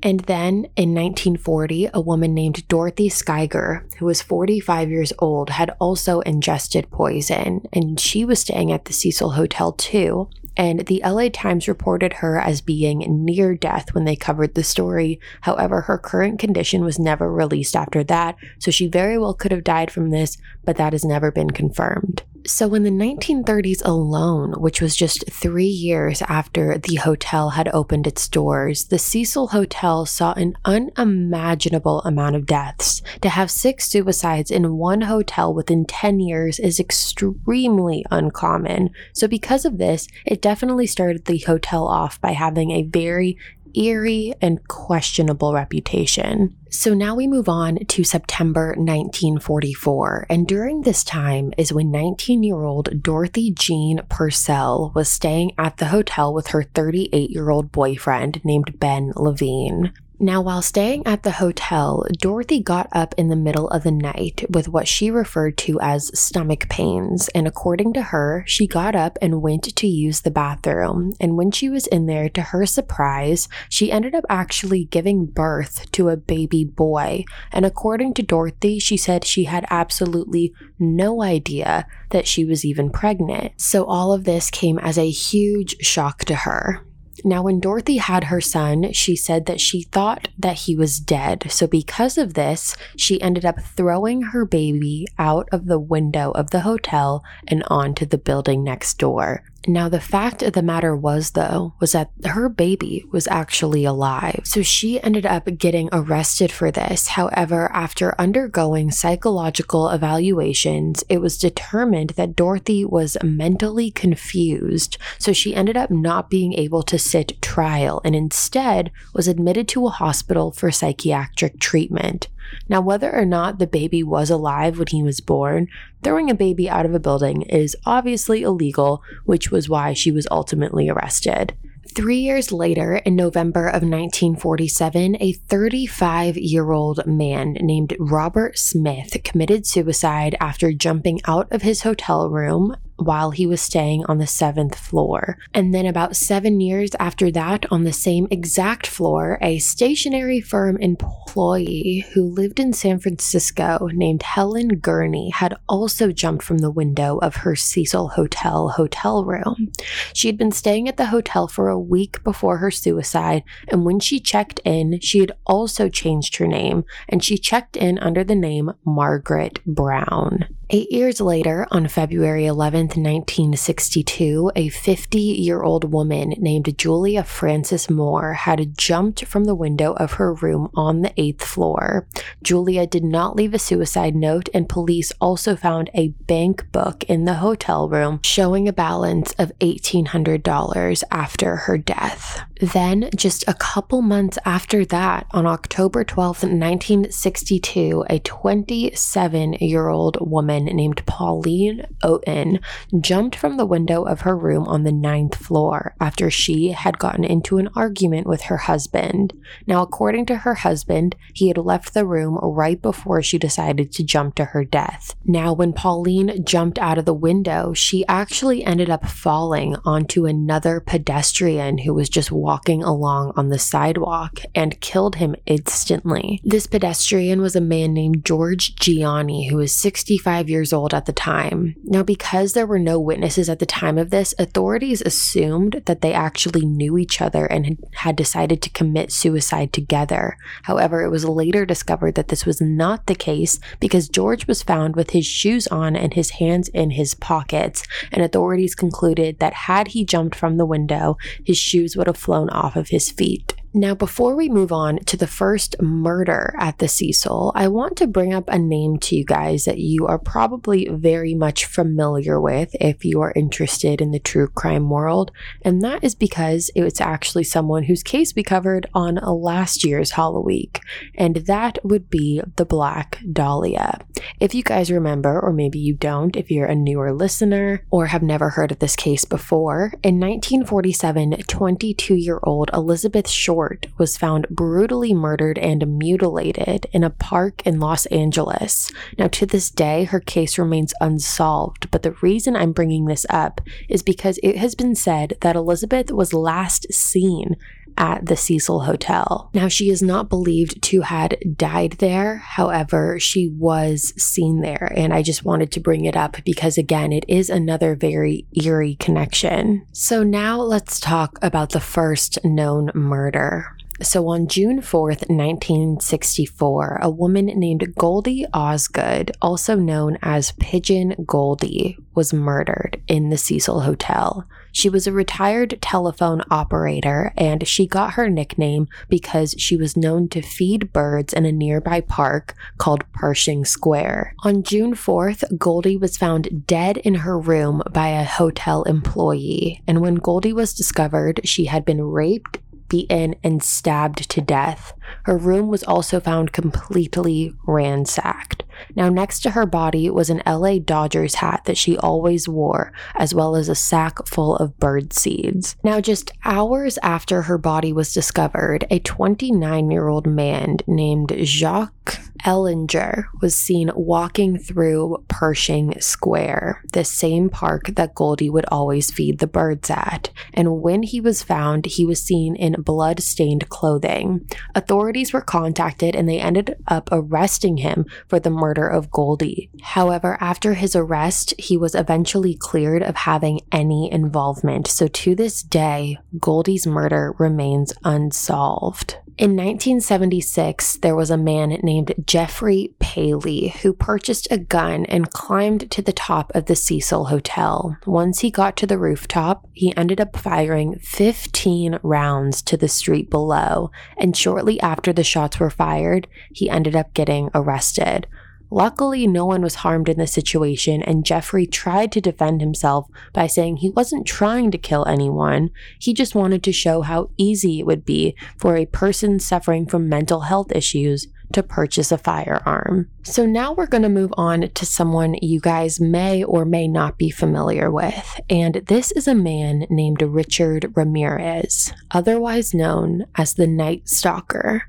And 0.02 0.20
then 0.20 0.66
in 0.76 0.94
1940, 0.94 1.90
a 1.94 2.00
woman 2.00 2.34
named 2.34 2.66
Dorothy 2.68 3.08
Skyger, 3.08 3.84
who 3.96 4.06
was 4.06 4.20
45 4.20 4.90
years 4.90 5.12
old, 5.18 5.50
had 5.50 5.74
also 5.80 6.20
ingested 6.20 6.90
poison, 6.90 7.66
and 7.72 7.98
she 7.98 8.24
was 8.24 8.40
staying 8.40 8.72
at 8.72 8.84
the 8.84 8.92
Cecil 8.92 9.30
Hotel 9.30 9.72
too 9.72 10.28
and 10.56 10.86
the 10.86 11.02
LA 11.04 11.28
Times 11.28 11.68
reported 11.68 12.14
her 12.14 12.38
as 12.38 12.60
being 12.60 12.98
near 13.24 13.54
death 13.54 13.94
when 13.94 14.04
they 14.04 14.16
covered 14.16 14.54
the 14.54 14.64
story. 14.64 15.20
However, 15.42 15.82
her 15.82 15.98
current 15.98 16.38
condition 16.38 16.84
was 16.84 16.98
never 16.98 17.30
released 17.30 17.76
after 17.76 18.02
that, 18.04 18.36
so 18.58 18.70
she 18.70 18.86
very 18.86 19.18
well 19.18 19.34
could 19.34 19.52
have 19.52 19.64
died 19.64 19.90
from 19.90 20.10
this, 20.10 20.38
but 20.64 20.76
that 20.76 20.92
has 20.92 21.04
never 21.04 21.30
been 21.30 21.50
confirmed. 21.50 22.22
So, 22.46 22.74
in 22.74 22.84
the 22.84 22.90
1930s 22.90 23.84
alone, 23.84 24.52
which 24.52 24.80
was 24.80 24.94
just 24.94 25.28
three 25.28 25.64
years 25.64 26.22
after 26.22 26.78
the 26.78 26.94
hotel 26.94 27.50
had 27.50 27.66
opened 27.68 28.06
its 28.06 28.28
doors, 28.28 28.84
the 28.84 29.00
Cecil 29.00 29.48
Hotel 29.48 30.06
saw 30.06 30.32
an 30.34 30.56
unimaginable 30.64 32.02
amount 32.02 32.36
of 32.36 32.46
deaths. 32.46 33.02
To 33.22 33.28
have 33.30 33.50
six 33.50 33.90
suicides 33.90 34.52
in 34.52 34.76
one 34.76 35.02
hotel 35.02 35.52
within 35.52 35.86
10 35.86 36.20
years 36.20 36.60
is 36.60 36.78
extremely 36.78 38.04
uncommon. 38.12 38.90
So, 39.12 39.26
because 39.26 39.64
of 39.64 39.78
this, 39.78 40.06
it 40.24 40.40
definitely 40.40 40.86
started 40.86 41.24
the 41.24 41.38
hotel 41.38 41.88
off 41.88 42.20
by 42.20 42.30
having 42.30 42.70
a 42.70 42.84
very 42.84 43.36
eerie 43.76 44.34
and 44.40 44.66
questionable 44.68 45.52
reputation. 45.52 46.56
So 46.70 46.94
now 46.94 47.14
we 47.14 47.26
move 47.26 47.48
on 47.48 47.78
to 47.86 48.04
September 48.04 48.68
1944, 48.76 50.26
and 50.28 50.46
during 50.46 50.82
this 50.82 51.04
time 51.04 51.52
is 51.56 51.72
when 51.72 51.90
19 51.90 52.42
year 52.42 52.62
old 52.62 53.02
Dorothy 53.02 53.50
Jean 53.52 54.00
Purcell 54.08 54.92
was 54.94 55.08
staying 55.08 55.52
at 55.58 55.76
the 55.76 55.86
hotel 55.86 56.34
with 56.34 56.48
her 56.48 56.62
38 56.62 57.30
year 57.30 57.50
old 57.50 57.72
boyfriend 57.72 58.44
named 58.44 58.78
Ben 58.78 59.12
Levine. 59.16 59.92
Now, 60.18 60.40
while 60.40 60.62
staying 60.62 61.06
at 61.06 61.24
the 61.24 61.32
hotel, 61.32 62.06
Dorothy 62.18 62.60
got 62.60 62.88
up 62.90 63.14
in 63.18 63.28
the 63.28 63.36
middle 63.36 63.68
of 63.68 63.82
the 63.82 63.90
night 63.90 64.46
with 64.48 64.66
what 64.66 64.88
she 64.88 65.10
referred 65.10 65.58
to 65.58 65.78
as 65.80 66.18
stomach 66.18 66.70
pains, 66.70 67.28
and 67.34 67.46
according 67.46 67.92
to 67.94 68.02
her, 68.02 68.42
she 68.46 68.66
got 68.66 68.96
up 68.96 69.18
and 69.20 69.42
went 69.42 69.76
to 69.76 69.86
use 69.86 70.22
the 70.22 70.30
bathroom. 70.30 71.12
And 71.20 71.36
when 71.36 71.50
she 71.50 71.68
was 71.68 71.86
in 71.88 72.06
there, 72.06 72.30
to 72.30 72.40
her 72.40 72.64
surprise, 72.64 73.46
she 73.68 73.92
ended 73.92 74.14
up 74.14 74.24
actually 74.30 74.84
giving 74.86 75.26
birth 75.26 75.90
to 75.92 76.08
a 76.08 76.16
baby 76.16 76.64
boy. 76.64 77.24
And 77.52 77.66
according 77.66 78.14
to 78.14 78.22
Dorothy, 78.22 78.78
she 78.78 78.96
said 78.96 79.24
she 79.24 79.44
had 79.44 79.66
absolutely 79.68 80.54
no 80.78 81.22
idea 81.22 81.86
that 82.10 82.26
she 82.26 82.46
was 82.46 82.64
even 82.64 82.88
pregnant. 82.88 83.60
So 83.60 83.84
all 83.84 84.14
of 84.14 84.24
this 84.24 84.50
came 84.50 84.78
as 84.78 84.96
a 84.96 85.10
huge 85.10 85.76
shock 85.84 86.24
to 86.24 86.34
her. 86.34 86.85
Now, 87.24 87.42
when 87.42 87.60
Dorothy 87.60 87.96
had 87.96 88.24
her 88.24 88.40
son, 88.40 88.92
she 88.92 89.16
said 89.16 89.46
that 89.46 89.60
she 89.60 89.82
thought 89.82 90.28
that 90.38 90.60
he 90.60 90.76
was 90.76 90.98
dead. 91.00 91.46
So, 91.50 91.66
because 91.66 92.18
of 92.18 92.34
this, 92.34 92.76
she 92.96 93.20
ended 93.20 93.44
up 93.44 93.60
throwing 93.60 94.22
her 94.22 94.44
baby 94.44 95.06
out 95.18 95.48
of 95.52 95.66
the 95.66 95.78
window 95.78 96.30
of 96.32 96.50
the 96.50 96.60
hotel 96.60 97.24
and 97.48 97.62
onto 97.68 98.06
the 98.06 98.18
building 98.18 98.62
next 98.62 98.98
door. 98.98 99.44
Now, 99.66 99.88
the 99.88 100.00
fact 100.00 100.42
of 100.42 100.52
the 100.52 100.62
matter 100.62 100.96
was, 100.96 101.32
though, 101.32 101.74
was 101.80 101.92
that 101.92 102.10
her 102.24 102.48
baby 102.48 103.04
was 103.10 103.26
actually 103.26 103.84
alive. 103.84 104.42
So 104.44 104.62
she 104.62 105.02
ended 105.02 105.26
up 105.26 105.48
getting 105.58 105.88
arrested 105.92 106.52
for 106.52 106.70
this. 106.70 107.08
However, 107.08 107.70
after 107.72 108.18
undergoing 108.20 108.90
psychological 108.90 109.88
evaluations, 109.88 111.02
it 111.08 111.18
was 111.18 111.38
determined 111.38 112.10
that 112.10 112.36
Dorothy 112.36 112.84
was 112.84 113.16
mentally 113.22 113.90
confused. 113.90 114.98
So 115.18 115.32
she 115.32 115.54
ended 115.54 115.76
up 115.76 115.90
not 115.90 116.30
being 116.30 116.52
able 116.52 116.82
to 116.84 116.98
sit 116.98 117.40
trial 117.42 118.00
and 118.04 118.14
instead 118.14 118.92
was 119.14 119.28
admitted 119.28 119.66
to 119.68 119.86
a 119.86 119.90
hospital 119.90 120.52
for 120.52 120.70
psychiatric 120.70 121.58
treatment. 121.58 122.28
Now, 122.68 122.80
whether 122.80 123.14
or 123.14 123.24
not 123.24 123.58
the 123.58 123.66
baby 123.66 124.02
was 124.02 124.30
alive 124.30 124.78
when 124.78 124.88
he 124.88 125.02
was 125.02 125.20
born, 125.20 125.68
throwing 126.02 126.30
a 126.30 126.34
baby 126.34 126.68
out 126.68 126.86
of 126.86 126.94
a 126.94 127.00
building 127.00 127.42
is 127.42 127.76
obviously 127.84 128.42
illegal, 128.42 129.02
which 129.24 129.50
was 129.50 129.68
why 129.68 129.92
she 129.92 130.10
was 130.10 130.26
ultimately 130.30 130.88
arrested. 130.88 131.54
Three 131.94 132.18
years 132.18 132.52
later, 132.52 132.96
in 132.96 133.16
November 133.16 133.68
of 133.68 133.82
1947, 133.82 135.16
a 135.18 135.32
35 135.32 136.36
year 136.36 136.72
old 136.72 137.06
man 137.06 137.54
named 137.54 137.96
Robert 137.98 138.58
Smith 138.58 139.16
committed 139.24 139.66
suicide 139.66 140.36
after 140.38 140.74
jumping 140.74 141.20
out 141.26 141.50
of 141.50 141.62
his 141.62 141.82
hotel 141.82 142.28
room 142.28 142.76
while 142.96 143.30
he 143.30 143.46
was 143.46 143.60
staying 143.60 144.04
on 144.06 144.18
the 144.18 144.26
seventh 144.26 144.76
floor. 144.76 145.38
And 145.54 145.74
then, 145.74 145.86
about 145.86 146.16
seven 146.16 146.60
years 146.60 146.90
after 146.98 147.30
that, 147.32 147.66
on 147.70 147.84
the 147.84 147.92
same 147.92 148.26
exact 148.30 148.86
floor, 148.86 149.38
a 149.42 149.58
stationary 149.58 150.40
firm 150.40 150.76
employee 150.78 152.06
who 152.12 152.22
lived 152.22 152.58
in 152.58 152.72
San 152.72 152.98
Francisco 152.98 153.88
named 153.92 154.22
Helen 154.22 154.68
Gurney 154.80 155.30
had 155.30 155.56
also 155.68 156.12
jumped 156.12 156.44
from 156.44 156.58
the 156.58 156.70
window 156.70 157.18
of 157.18 157.36
her 157.36 157.54
Cecil 157.56 158.08
Hotel 158.08 158.68
hotel 158.70 159.24
room. 159.24 159.72
She 160.12 160.28
had 160.28 160.38
been 160.38 160.52
staying 160.52 160.88
at 160.88 160.96
the 160.96 161.06
hotel 161.06 161.48
for 161.48 161.68
a 161.68 161.78
week 161.78 162.22
before 162.24 162.58
her 162.58 162.70
suicide, 162.70 163.42
and 163.68 163.84
when 163.84 164.00
she 164.00 164.20
checked 164.20 164.60
in, 164.64 165.00
she 165.00 165.20
had 165.20 165.32
also 165.46 165.88
changed 165.88 166.36
her 166.36 166.46
name 166.46 166.84
and 167.08 167.22
she 167.22 167.38
checked 167.38 167.76
in 167.76 167.98
under 167.98 168.24
the 168.24 168.34
name 168.34 168.72
Margaret 168.84 169.60
Brown. 169.66 170.46
Eight 170.68 170.90
years 170.90 171.20
later, 171.20 171.64
on 171.70 171.86
February 171.86 172.42
11th, 172.42 172.96
1962, 172.96 174.50
a 174.56 174.68
50 174.68 175.20
year 175.20 175.62
old 175.62 175.92
woman 175.92 176.30
named 176.38 176.76
Julia 176.76 177.22
Frances 177.22 177.88
Moore 177.88 178.32
had 178.32 178.76
jumped 178.76 179.26
from 179.26 179.44
the 179.44 179.54
window 179.54 179.92
of 179.92 180.14
her 180.14 180.34
room 180.34 180.68
on 180.74 181.02
the 181.02 181.12
eighth 181.16 181.44
floor. 181.44 182.08
Julia 182.42 182.84
did 182.84 183.04
not 183.04 183.36
leave 183.36 183.54
a 183.54 183.60
suicide 183.60 184.16
note, 184.16 184.48
and 184.52 184.68
police 184.68 185.12
also 185.20 185.54
found 185.54 185.88
a 185.94 186.08
bank 186.26 186.72
book 186.72 187.04
in 187.04 187.26
the 187.26 187.34
hotel 187.34 187.88
room 187.88 188.18
showing 188.24 188.66
a 188.66 188.72
balance 188.72 189.34
of 189.38 189.52
$1,800 189.60 191.04
after 191.12 191.56
her 191.56 191.78
death. 191.78 192.42
Then, 192.60 193.10
just 193.14 193.44
a 193.46 193.54
couple 193.54 194.02
months 194.02 194.36
after 194.44 194.84
that, 194.86 195.26
on 195.30 195.46
October 195.46 196.04
12th, 196.04 196.42
1962, 196.42 198.04
a 198.10 198.18
27 198.18 199.52
year 199.60 199.88
old 199.88 200.16
woman 200.20 200.55
woman 200.56 200.76
named 200.76 201.04
Pauline 201.06 201.86
Otten 202.02 202.60
jumped 203.00 203.36
from 203.36 203.56
the 203.56 203.66
window 203.66 204.02
of 204.04 204.22
her 204.22 204.36
room 204.36 204.66
on 204.66 204.84
the 204.84 204.92
ninth 204.92 205.36
floor 205.36 205.94
after 206.00 206.30
she 206.30 206.68
had 206.68 206.98
gotten 206.98 207.24
into 207.24 207.58
an 207.58 207.68
argument 207.74 208.26
with 208.26 208.42
her 208.42 208.56
husband. 208.56 209.32
Now, 209.66 209.82
according 209.82 210.26
to 210.26 210.38
her 210.38 210.54
husband, 210.54 211.16
he 211.34 211.48
had 211.48 211.58
left 211.58 211.94
the 211.94 212.06
room 212.06 212.38
right 212.42 212.80
before 212.80 213.22
she 213.22 213.38
decided 213.38 213.92
to 213.92 214.04
jump 214.04 214.34
to 214.36 214.46
her 214.46 214.64
death. 214.64 215.14
Now, 215.24 215.52
when 215.52 215.72
Pauline 215.72 216.44
jumped 216.44 216.78
out 216.78 216.98
of 216.98 217.04
the 217.04 217.14
window, 217.14 217.72
she 217.72 218.06
actually 218.06 218.64
ended 218.64 218.90
up 218.90 219.06
falling 219.06 219.76
onto 219.84 220.26
another 220.26 220.80
pedestrian 220.80 221.78
who 221.78 221.94
was 221.94 222.08
just 222.08 222.32
walking 222.32 222.82
along 222.82 223.32
on 223.36 223.48
the 223.48 223.58
sidewalk 223.58 224.40
and 224.54 224.80
killed 224.80 225.16
him 225.16 225.34
instantly. 225.46 226.40
This 226.44 226.66
pedestrian 226.66 227.40
was 227.40 227.56
a 227.56 227.60
man 227.60 227.92
named 227.92 228.24
George 228.24 228.76
Gianni, 228.76 229.48
who 229.48 229.56
was 229.56 229.74
65 229.74 230.45
years 230.48 230.72
old 230.72 230.94
at 230.94 231.06
the 231.06 231.12
time. 231.12 231.74
Now, 231.84 232.02
because 232.02 232.52
there 232.52 232.66
were 232.66 232.78
no 232.78 232.98
witnesses 232.98 233.48
at 233.48 233.58
the 233.58 233.66
time 233.66 233.98
of 233.98 234.10
this, 234.10 234.34
authorities 234.38 235.02
assumed 235.02 235.82
that 235.86 236.00
they 236.00 236.12
actually 236.12 236.64
knew 236.64 236.98
each 236.98 237.20
other 237.20 237.46
and 237.46 237.78
had 237.94 238.16
decided 238.16 238.62
to 238.62 238.70
commit 238.70 239.12
suicide 239.12 239.72
together. 239.72 240.36
However, 240.62 241.02
it 241.02 241.10
was 241.10 241.24
later 241.24 241.64
discovered 241.66 242.14
that 242.14 242.28
this 242.28 242.46
was 242.46 242.60
not 242.60 243.06
the 243.06 243.14
case 243.14 243.58
because 243.80 244.08
George 244.08 244.46
was 244.46 244.62
found 244.62 244.96
with 244.96 245.10
his 245.10 245.26
shoes 245.26 245.66
on 245.68 245.96
and 245.96 246.14
his 246.14 246.30
hands 246.30 246.68
in 246.68 246.90
his 246.90 247.14
pockets, 247.14 247.84
and 248.12 248.22
authorities 248.22 248.74
concluded 248.74 249.38
that 249.38 249.52
had 249.54 249.88
he 249.88 250.04
jumped 250.04 250.34
from 250.34 250.56
the 250.56 250.66
window, 250.66 251.16
his 251.44 251.58
shoes 251.58 251.96
would 251.96 252.06
have 252.06 252.16
flown 252.16 252.50
off 252.50 252.76
of 252.76 252.88
his 252.88 253.10
feet. 253.10 253.54
Now, 253.76 253.94
before 253.94 254.34
we 254.34 254.48
move 254.48 254.72
on 254.72 255.00
to 255.00 255.18
the 255.18 255.26
first 255.26 255.76
murder 255.82 256.54
at 256.58 256.78
the 256.78 256.88
Cecil, 256.88 257.52
I 257.54 257.68
want 257.68 257.98
to 257.98 258.06
bring 258.06 258.32
up 258.32 258.48
a 258.48 258.58
name 258.58 258.96
to 259.00 259.14
you 259.14 259.22
guys 259.22 259.66
that 259.66 259.76
you 259.76 260.06
are 260.06 260.18
probably 260.18 260.88
very 260.88 261.34
much 261.34 261.66
familiar 261.66 262.40
with 262.40 262.74
if 262.80 263.04
you 263.04 263.20
are 263.20 263.34
interested 263.36 264.00
in 264.00 264.12
the 264.12 264.18
true 264.18 264.48
crime 264.48 264.88
world, 264.88 265.30
and 265.60 265.82
that 265.82 266.02
is 266.02 266.14
because 266.14 266.70
it 266.74 266.84
was 266.84 267.02
actually 267.02 267.44
someone 267.44 267.82
whose 267.82 268.02
case 268.02 268.34
we 268.34 268.42
covered 268.42 268.86
on 268.94 269.16
last 269.16 269.84
year's 269.84 270.12
Halloween, 270.12 270.70
and 271.14 271.36
that 271.36 271.78
would 271.84 272.08
be 272.08 272.40
the 272.56 272.64
Black 272.64 273.18
Dahlia. 273.30 274.00
If 274.40 274.54
you 274.54 274.62
guys 274.62 274.90
remember, 274.90 275.38
or 275.38 275.52
maybe 275.52 275.78
you 275.78 275.92
don't, 275.92 276.34
if 276.34 276.50
you're 276.50 276.64
a 276.64 276.74
newer 276.74 277.12
listener 277.12 277.84
or 277.90 278.06
have 278.06 278.22
never 278.22 278.48
heard 278.48 278.72
of 278.72 278.78
this 278.78 278.96
case 278.96 279.26
before, 279.26 279.92
in 280.02 280.18
1947, 280.18 281.42
22 281.46 282.14
year 282.14 282.40
old 282.42 282.70
Elizabeth 282.72 283.28
Short 283.28 283.65
was 283.98 284.16
found 284.16 284.48
brutally 284.48 285.14
murdered 285.14 285.58
and 285.58 285.98
mutilated 285.98 286.86
in 286.92 287.04
a 287.04 287.10
park 287.10 287.66
in 287.66 287.80
Los 287.80 288.06
Angeles. 288.06 288.90
Now, 289.18 289.28
to 289.28 289.46
this 289.46 289.70
day, 289.70 290.04
her 290.04 290.20
case 290.20 290.58
remains 290.58 290.94
unsolved, 291.00 291.90
but 291.90 292.02
the 292.02 292.16
reason 292.22 292.56
I'm 292.56 292.72
bringing 292.72 293.06
this 293.06 293.26
up 293.30 293.60
is 293.88 294.02
because 294.02 294.38
it 294.42 294.56
has 294.56 294.74
been 294.74 294.94
said 294.94 295.36
that 295.40 295.56
Elizabeth 295.56 296.10
was 296.10 296.32
last 296.32 296.92
seen 296.92 297.56
at 297.96 298.26
the 298.26 298.36
Cecil 298.36 298.80
Hotel. 298.80 299.50
Now, 299.54 299.68
she 299.68 299.90
is 299.90 300.02
not 300.02 300.28
believed 300.28 300.82
to 300.82 301.02
had 301.02 301.38
died 301.56 301.92
there. 301.98 302.36
However, 302.36 303.18
she 303.18 303.48
was 303.48 304.12
seen 304.16 304.60
there. 304.60 304.92
And 304.96 305.12
I 305.12 305.22
just 305.22 305.44
wanted 305.44 305.72
to 305.72 305.80
bring 305.80 306.04
it 306.04 306.16
up 306.16 306.36
because, 306.44 306.78
again, 306.78 307.12
it 307.12 307.24
is 307.28 307.50
another 307.50 307.94
very 307.94 308.46
eerie 308.52 308.96
connection. 308.96 309.86
So 309.92 310.22
now 310.22 310.60
let's 310.60 311.00
talk 311.00 311.38
about 311.42 311.70
the 311.70 311.80
first 311.80 312.44
known 312.44 312.90
murder. 312.94 313.76
So 314.02 314.28
on 314.28 314.46
June 314.46 314.82
4th, 314.82 315.30
1964, 315.30 316.98
a 317.00 317.08
woman 317.08 317.46
named 317.46 317.94
Goldie 317.94 318.44
Osgood, 318.52 319.32
also 319.40 319.74
known 319.76 320.18
as 320.20 320.52
Pigeon 320.52 321.14
Goldie, 321.26 321.96
was 322.14 322.34
murdered 322.34 323.00
in 323.08 323.30
the 323.30 323.38
Cecil 323.38 323.80
Hotel. 323.80 324.46
She 324.76 324.90
was 324.90 325.06
a 325.06 325.12
retired 325.12 325.78
telephone 325.80 326.42
operator 326.50 327.32
and 327.34 327.66
she 327.66 327.86
got 327.86 328.12
her 328.12 328.28
nickname 328.28 328.88
because 329.08 329.54
she 329.56 329.74
was 329.74 329.96
known 329.96 330.28
to 330.28 330.42
feed 330.42 330.92
birds 330.92 331.32
in 331.32 331.46
a 331.46 331.50
nearby 331.50 332.02
park 332.02 332.54
called 332.76 333.10
Pershing 333.14 333.64
Square. 333.64 334.34
On 334.40 334.62
June 334.62 334.92
4th, 334.92 335.56
Goldie 335.56 335.96
was 335.96 336.18
found 336.18 336.66
dead 336.66 336.98
in 336.98 337.14
her 337.14 337.38
room 337.38 337.82
by 337.90 338.08
a 338.08 338.24
hotel 338.24 338.82
employee, 338.82 339.80
and 339.86 340.02
when 340.02 340.16
Goldie 340.16 340.52
was 340.52 340.74
discovered, 340.74 341.40
she 341.44 341.64
had 341.64 341.86
been 341.86 342.02
raped 342.02 342.58
beaten, 342.88 343.34
and 343.42 343.62
stabbed 343.62 344.28
to 344.30 344.40
death. 344.40 344.92
Her 345.24 345.36
room 345.36 345.68
was 345.68 345.82
also 345.82 346.20
found 346.20 346.52
completely 346.52 347.52
ransacked. 347.66 348.62
Now, 348.94 349.08
next 349.08 349.40
to 349.40 349.50
her 349.50 349.66
body 349.66 350.10
was 350.10 350.30
an 350.30 350.42
LA 350.46 350.78
Dodgers 350.78 351.36
hat 351.36 351.62
that 351.64 351.76
she 351.76 351.96
always 351.96 352.48
wore, 352.48 352.92
as 353.14 353.34
well 353.34 353.56
as 353.56 353.68
a 353.68 353.74
sack 353.74 354.26
full 354.26 354.56
of 354.56 354.78
bird 354.78 355.12
seeds. 355.12 355.76
Now, 355.82 356.00
just 356.00 356.30
hours 356.44 356.98
after 357.02 357.42
her 357.42 357.58
body 357.58 357.92
was 357.92 358.12
discovered, 358.12 358.86
a 358.90 358.98
29 358.98 359.90
year 359.90 360.08
old 360.08 360.26
man 360.26 360.78
named 360.86 361.32
Jacques 361.42 362.20
Ellinger 362.44 363.24
was 363.40 363.56
seen 363.56 363.90
walking 363.94 364.58
through 364.58 365.24
Pershing 365.28 366.00
Square, 366.00 366.82
the 366.92 367.04
same 367.04 367.48
park 367.48 367.90
that 367.96 368.14
Goldie 368.14 368.50
would 368.50 368.66
always 368.68 369.10
feed 369.10 369.38
the 369.38 369.46
birds 369.46 369.90
at. 369.90 370.30
And 370.54 370.80
when 370.80 371.02
he 371.02 371.20
was 371.20 371.42
found, 371.42 371.86
he 371.86 372.06
was 372.06 372.22
seen 372.22 372.54
in 372.54 372.80
blood 372.82 373.20
stained 373.20 373.68
clothing. 373.68 374.48
Authorities 374.74 374.95
were 374.96 375.40
contacted 375.40 376.16
and 376.16 376.28
they 376.28 376.40
ended 376.40 376.76
up 376.86 377.08
arresting 377.12 377.78
him 377.78 378.06
for 378.28 378.40
the 378.40 378.50
murder 378.50 378.86
of 378.88 379.10
Goldie. 379.10 379.70
However, 379.82 380.36
after 380.40 380.74
his 380.74 380.96
arrest, 380.96 381.54
he 381.58 381.76
was 381.76 381.94
eventually 381.94 382.54
cleared 382.54 383.02
of 383.02 383.16
having 383.16 383.60
any 383.70 384.10
involvement. 384.10 384.86
So 384.86 385.08
to 385.08 385.34
this 385.34 385.62
day, 385.62 386.18
Goldie's 386.38 386.86
murder 386.86 387.34
remains 387.38 387.92
unsolved. 388.04 389.18
In 389.38 389.50
1976, 389.50 390.96
there 391.02 391.14
was 391.14 391.30
a 391.30 391.36
man 391.36 391.68
named 391.82 392.14
Jeffrey 392.24 392.94
Paley 392.98 393.68
who 393.82 393.92
purchased 393.92 394.48
a 394.50 394.56
gun 394.56 395.04
and 395.06 395.30
climbed 395.30 395.90
to 395.90 396.00
the 396.00 396.14
top 396.14 396.50
of 396.54 396.64
the 396.64 396.74
Cecil 396.74 397.26
Hotel. 397.26 397.98
Once 398.06 398.40
he 398.40 398.50
got 398.50 398.78
to 398.78 398.86
the 398.86 398.96
rooftop, 398.96 399.68
he 399.74 399.94
ended 399.94 400.22
up 400.22 400.38
firing 400.38 400.98
15 401.00 401.98
rounds 402.02 402.62
to 402.62 402.78
the 402.78 402.88
street 402.88 403.28
below, 403.28 403.90
and 404.16 404.34
shortly 404.34 404.80
after 404.80 405.12
the 405.12 405.22
shots 405.22 405.60
were 405.60 405.68
fired, 405.68 406.26
he 406.50 406.70
ended 406.70 406.96
up 406.96 407.12
getting 407.12 407.50
arrested. 407.54 408.26
Luckily, 408.70 409.26
no 409.26 409.46
one 409.46 409.62
was 409.62 409.76
harmed 409.76 410.08
in 410.08 410.18
the 410.18 410.26
situation, 410.26 411.02
and 411.02 411.24
Jeffrey 411.24 411.66
tried 411.66 412.12
to 412.12 412.20
defend 412.20 412.60
himself 412.60 413.08
by 413.32 413.46
saying 413.46 413.76
he 413.76 413.90
wasn't 413.90 414.26
trying 414.26 414.70
to 414.70 414.78
kill 414.78 415.04
anyone. 415.06 415.70
He 415.98 416.12
just 416.12 416.34
wanted 416.34 416.62
to 416.64 416.72
show 416.72 417.02
how 417.02 417.30
easy 417.36 417.78
it 417.78 417.86
would 417.86 418.04
be 418.04 418.34
for 418.58 418.76
a 418.76 418.86
person 418.86 419.38
suffering 419.38 419.86
from 419.86 420.08
mental 420.08 420.40
health 420.42 420.72
issues 420.72 421.28
to 421.52 421.62
purchase 421.62 422.10
a 422.10 422.18
firearm. 422.18 423.08
So 423.22 423.46
now 423.46 423.72
we're 423.72 423.86
going 423.86 424.02
to 424.02 424.08
move 424.08 424.32
on 424.36 424.68
to 424.68 424.86
someone 424.86 425.36
you 425.40 425.60
guys 425.60 426.00
may 426.00 426.42
or 426.42 426.64
may 426.64 426.88
not 426.88 427.18
be 427.18 427.30
familiar 427.30 427.90
with. 427.90 428.40
And 428.50 428.74
this 428.86 429.12
is 429.12 429.28
a 429.28 429.34
man 429.34 429.86
named 429.88 430.22
Richard 430.22 430.92
Ramirez, 430.96 431.92
otherwise 432.10 432.74
known 432.74 433.26
as 433.36 433.54
the 433.54 433.66
Night 433.66 434.08
Stalker. 434.08 434.88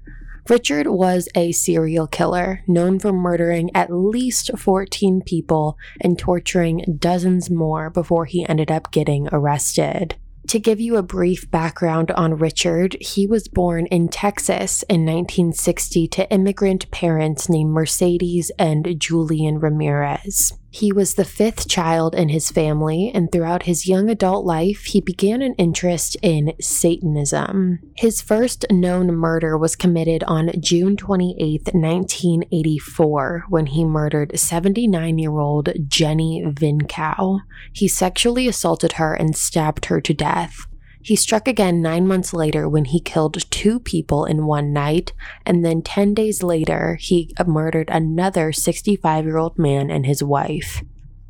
Richard 0.49 0.87
was 0.87 1.27
a 1.35 1.51
serial 1.51 2.07
killer 2.07 2.63
known 2.67 2.99
for 2.99 3.11
murdering 3.11 3.69
at 3.75 3.91
least 3.91 4.49
14 4.57 5.21
people 5.25 5.77
and 5.99 6.17
torturing 6.17 6.97
dozens 6.99 7.49
more 7.49 7.89
before 7.89 8.25
he 8.25 8.47
ended 8.47 8.71
up 8.71 8.91
getting 8.91 9.27
arrested. 9.33 10.15
To 10.47 10.59
give 10.59 10.79
you 10.79 10.95
a 10.95 11.03
brief 11.03 11.51
background 11.51 12.11
on 12.11 12.37
Richard, 12.37 12.95
he 13.01 13.27
was 13.27 13.49
born 13.49 13.85
in 13.87 14.07
Texas 14.07 14.83
in 14.83 15.01
1960 15.01 16.07
to 16.07 16.31
immigrant 16.31 16.89
parents 16.89 17.49
named 17.49 17.71
Mercedes 17.71 18.49
and 18.57 18.97
Julian 18.97 19.59
Ramirez. 19.59 20.53
He 20.77 20.91
was 20.91 21.15
the 21.15 21.25
fifth 21.25 21.67
child 21.67 22.13
in 22.13 22.29
his 22.29 22.51
family, 22.51 23.09
and 23.11 23.31
throughout 23.31 23.63
his 23.63 23.87
young 23.87 24.11
adult 24.11 24.45
life, 24.45 24.85
he 24.85 25.01
began 25.01 25.41
an 25.41 25.55
interest 25.55 26.15
in 26.21 26.53
Satanism. 26.61 27.79
His 27.95 28.21
first 28.21 28.63
known 28.69 29.07
murder 29.15 29.57
was 29.57 29.75
committed 29.75 30.23
on 30.25 30.51
June 30.59 30.95
28, 30.95 31.73
1984, 31.73 33.45
when 33.49 33.65
he 33.65 33.85
murdered 33.85 34.37
79 34.37 35.17
year 35.17 35.39
old 35.39 35.69
Jenny 35.87 36.43
Vincow. 36.45 37.39
He 37.73 37.87
sexually 37.87 38.47
assaulted 38.47 38.93
her 38.93 39.15
and 39.15 39.35
stabbed 39.35 39.85
her 39.85 39.99
to 39.99 40.13
death. 40.13 40.67
He 41.07 41.15
struck 41.15 41.47
again 41.47 41.81
nine 41.81 42.05
months 42.05 42.33
later 42.33 42.67
when 42.67 42.83
he 42.83 42.99
killed 42.99 43.49
two 43.49 43.79
people 43.79 44.25
in 44.25 44.45
one 44.45 44.73
night, 44.73 45.13
and 45.45 45.63
then 45.63 45.81
10 45.81 46.13
days 46.13 46.43
later, 46.43 46.97
he 46.99 47.33
murdered 47.45 47.89
another 47.89 48.51
65 48.51 49.23
year 49.23 49.37
old 49.37 49.57
man 49.57 49.89
and 49.89 50.05
his 50.05 50.21
wife. 50.21 50.83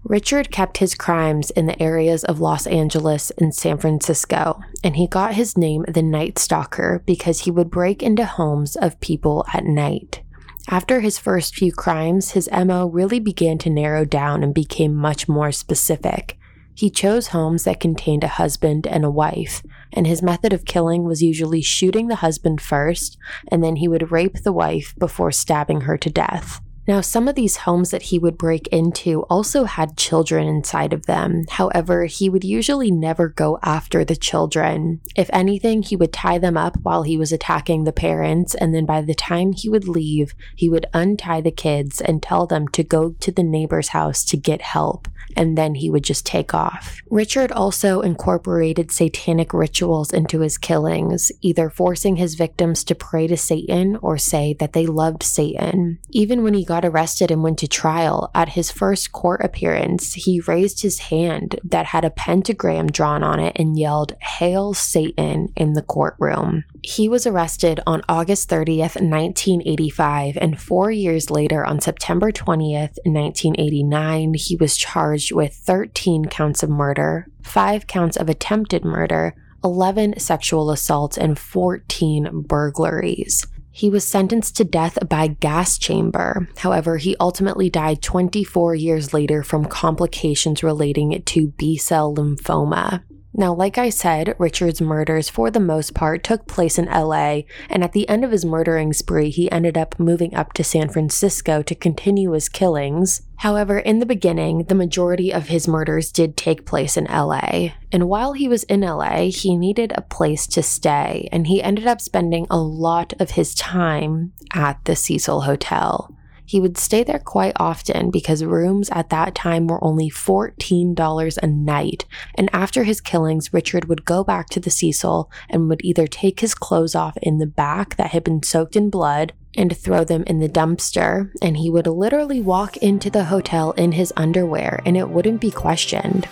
Richard 0.03 0.49
kept 0.49 0.79
his 0.79 0.95
crimes 0.95 1.51
in 1.51 1.67
the 1.67 1.79
areas 1.79 2.23
of 2.23 2.39
Los 2.39 2.65
Angeles 2.65 3.31
and 3.37 3.53
San 3.53 3.77
Francisco, 3.77 4.59
and 4.83 4.95
he 4.95 5.05
got 5.05 5.35
his 5.35 5.55
name 5.55 5.85
the 5.87 6.01
Night 6.01 6.39
Stalker 6.39 7.03
because 7.05 7.41
he 7.41 7.51
would 7.51 7.69
break 7.69 8.01
into 8.01 8.25
homes 8.25 8.75
of 8.77 8.99
people 8.99 9.45
at 9.53 9.63
night. 9.63 10.23
After 10.67 11.01
his 11.01 11.19
first 11.19 11.55
few 11.55 11.71
crimes, 11.71 12.31
his 12.31 12.49
MO 12.51 12.87
really 12.87 13.19
began 13.19 13.59
to 13.59 13.69
narrow 13.69 14.05
down 14.05 14.41
and 14.41 14.55
became 14.55 14.95
much 14.95 15.29
more 15.29 15.51
specific. 15.51 16.39
He 16.77 16.91
chose 16.91 17.29
homes 17.29 17.63
that 17.63 17.79
contained 17.79 18.23
a 18.23 18.27
husband 18.27 18.85
and 18.85 19.03
a 19.03 19.09
wife, 19.09 19.63
and 19.91 20.05
his 20.05 20.21
method 20.21 20.53
of 20.53 20.63
killing 20.63 21.05
was 21.05 21.23
usually 21.23 21.63
shooting 21.63 22.07
the 22.07 22.17
husband 22.17 22.61
first, 22.61 23.17
and 23.47 23.63
then 23.63 23.77
he 23.77 23.87
would 23.87 24.11
rape 24.11 24.43
the 24.43 24.53
wife 24.53 24.93
before 24.99 25.31
stabbing 25.31 25.81
her 25.81 25.97
to 25.97 26.09
death. 26.11 26.61
Now, 26.87 27.01
some 27.01 27.27
of 27.27 27.35
these 27.35 27.57
homes 27.57 27.91
that 27.91 28.03
he 28.03 28.17
would 28.17 28.37
break 28.37 28.67
into 28.67 29.23
also 29.23 29.65
had 29.65 29.97
children 29.97 30.47
inside 30.47 30.93
of 30.93 31.05
them. 31.05 31.43
However, 31.49 32.05
he 32.05 32.29
would 32.29 32.45
usually 32.45 32.91
never 32.91 33.27
go 33.27 33.59
after 33.61 34.05
the 34.05 34.15
children. 34.15 35.01
If 35.15 35.29
anything, 35.33 35.83
he 35.83 35.97
would 35.97 36.13
tie 36.13 36.37
them 36.37 36.55
up 36.55 36.77
while 36.83 37.03
he 37.03 37.17
was 37.17 37.33
attacking 37.33 37.83
the 37.83 37.91
parents, 37.91 38.55
and 38.55 38.73
then 38.73 38.85
by 38.85 39.01
the 39.01 39.13
time 39.13 39.51
he 39.51 39.67
would 39.67 39.87
leave, 39.87 40.33
he 40.55 40.69
would 40.69 40.85
untie 40.93 41.41
the 41.41 41.51
kids 41.51 41.99
and 41.99 42.23
tell 42.23 42.47
them 42.47 42.69
to 42.69 42.83
go 42.83 43.11
to 43.19 43.31
the 43.31 43.43
neighbor's 43.43 43.89
house 43.89 44.23
to 44.25 44.37
get 44.37 44.61
help 44.61 45.09
and 45.37 45.57
then 45.57 45.75
he 45.75 45.89
would 45.89 46.03
just 46.03 46.25
take 46.25 46.53
off. 46.53 46.99
Richard 47.09 47.51
also 47.51 48.01
incorporated 48.01 48.91
satanic 48.91 49.53
rituals 49.53 50.11
into 50.11 50.39
his 50.39 50.57
killings, 50.57 51.31
either 51.41 51.69
forcing 51.69 52.15
his 52.15 52.35
victims 52.35 52.83
to 52.85 52.95
pray 52.95 53.27
to 53.27 53.37
Satan 53.37 53.97
or 54.01 54.17
say 54.17 54.55
that 54.59 54.73
they 54.73 54.87
loved 54.87 55.23
Satan. 55.23 55.99
Even 56.09 56.43
when 56.43 56.55
he 56.55 56.65
got 56.77 56.85
arrested 56.85 57.31
and 57.31 57.41
went 57.41 57.57
to 57.57 57.67
trial, 57.67 58.29
at 58.35 58.49
his 58.49 58.69
first 58.69 59.11
court 59.11 59.41
appearance, 59.43 60.13
he 60.13 60.39
raised 60.41 60.83
his 60.83 60.99
hand 60.99 61.59
that 61.63 61.87
had 61.87 62.05
a 62.05 62.11
pentagram 62.11 62.85
drawn 62.85 63.23
on 63.23 63.39
it 63.39 63.51
and 63.55 63.79
yelled, 63.79 64.13
Hail 64.21 64.75
Satan 64.75 65.51
in 65.55 65.73
the 65.73 65.81
courtroom. 65.81 66.63
He 66.83 67.09
was 67.09 67.25
arrested 67.25 67.79
on 67.87 68.03
August 68.07 68.47
30th, 68.47 69.01
1985, 69.01 70.37
and 70.37 70.61
four 70.61 70.91
years 70.91 71.31
later, 71.31 71.65
on 71.65 71.81
September 71.81 72.31
20th, 72.31 72.99
1989, 73.05 74.35
he 74.35 74.55
was 74.55 74.77
charged 74.77 75.31
with 75.31 75.55
13 75.55 76.25
counts 76.25 76.61
of 76.61 76.69
murder, 76.69 77.27
5 77.41 77.87
counts 77.87 78.17
of 78.17 78.29
attempted 78.29 78.85
murder, 78.85 79.33
11 79.63 80.19
sexual 80.19 80.69
assaults, 80.69 81.17
and 81.17 81.39
14 81.39 82.43
burglaries. 82.43 83.47
He 83.77 83.91
was 83.91 84.07
sentenced 84.07 84.57
to 84.57 84.63
death 84.63 84.97
by 85.07 85.27
gas 85.27 85.77
chamber. 85.77 86.49
However, 86.57 86.97
he 86.97 87.15
ultimately 87.19 87.69
died 87.69 88.01
24 88.01 88.73
years 88.73 89.13
later 89.13 89.43
from 89.43 89.65
complications 89.65 90.63
relating 90.63 91.21
to 91.21 91.49
B 91.49 91.77
cell 91.77 92.11
lymphoma. 92.15 93.03
Now, 93.39 93.53
like 93.53 93.77
I 93.77 93.89
said, 93.89 94.35
Richard's 94.39 94.81
murders 94.81 95.29
for 95.29 95.51
the 95.51 95.59
most 95.59 95.93
part 95.93 96.23
took 96.23 96.47
place 96.47 96.79
in 96.79 96.85
LA, 96.85 97.41
and 97.69 97.83
at 97.83 97.93
the 97.93 98.09
end 98.09 98.25
of 98.25 98.31
his 98.31 98.43
murdering 98.43 98.93
spree, 98.93 99.29
he 99.29 99.51
ended 99.51 99.77
up 99.77 99.99
moving 99.99 100.33
up 100.33 100.53
to 100.53 100.63
San 100.63 100.89
Francisco 100.89 101.61
to 101.61 101.75
continue 101.75 102.31
his 102.31 102.49
killings. 102.49 103.21
However, 103.35 103.77
in 103.77 103.99
the 103.99 104.07
beginning, 104.07 104.63
the 104.63 104.73
majority 104.73 105.31
of 105.31 105.49
his 105.49 105.67
murders 105.67 106.11
did 106.11 106.35
take 106.35 106.65
place 106.65 106.97
in 106.97 107.05
LA, 107.05 107.73
and 107.91 108.09
while 108.09 108.33
he 108.33 108.47
was 108.47 108.63
in 108.63 108.81
LA, 108.81 109.29
he 109.29 109.55
needed 109.55 109.93
a 109.93 110.01
place 110.01 110.47
to 110.47 110.63
stay, 110.63 111.29
and 111.31 111.45
he 111.45 111.61
ended 111.61 111.85
up 111.85 112.01
spending 112.01 112.47
a 112.49 112.57
lot 112.57 113.13
of 113.19 113.31
his 113.31 113.53
time 113.53 114.33
at 114.51 114.83
the 114.85 114.95
Cecil 114.95 115.41
Hotel. 115.41 116.16
He 116.47 116.61
would 116.61 116.77
stay 116.77 117.03
there 117.03 117.19
quite 117.19 117.51
often 117.57 118.09
because 118.09 118.41
rooms 118.41 118.89
at 118.93 119.09
that 119.09 119.35
time 119.35 119.67
were 119.67 119.83
only 119.83 120.09
$14 120.09 121.37
a 121.37 121.47
night. 121.47 122.05
And 122.35 122.49
after 122.53 122.85
his 122.85 123.01
killings, 123.01 123.53
Richard 123.53 123.89
would 123.89 124.05
go 124.05 124.23
back 124.23 124.47
to 124.51 124.61
the 124.61 124.69
Cecil 124.69 125.29
and 125.49 125.67
would 125.67 125.81
either 125.83 126.07
take 126.07 126.39
his 126.39 126.55
clothes 126.55 126.95
off 126.95 127.17
in 127.17 127.39
the 127.39 127.45
back 127.45 127.97
that 127.97 128.11
had 128.11 128.23
been 128.23 128.43
soaked 128.43 128.77
in 128.77 128.89
blood 128.89 129.33
and 129.57 129.75
throw 129.75 130.05
them 130.05 130.23
in 130.25 130.39
the 130.39 130.47
dumpster. 130.47 131.31
And 131.41 131.57
he 131.57 131.69
would 131.69 131.85
literally 131.85 132.39
walk 132.39 132.77
into 132.77 133.09
the 133.09 133.25
hotel 133.25 133.73
in 133.73 133.91
his 133.91 134.13
underwear 134.15 134.81
and 134.85 134.95
it 134.95 135.09
wouldn't 135.09 135.41
be 135.41 135.51
questioned. 135.51 136.29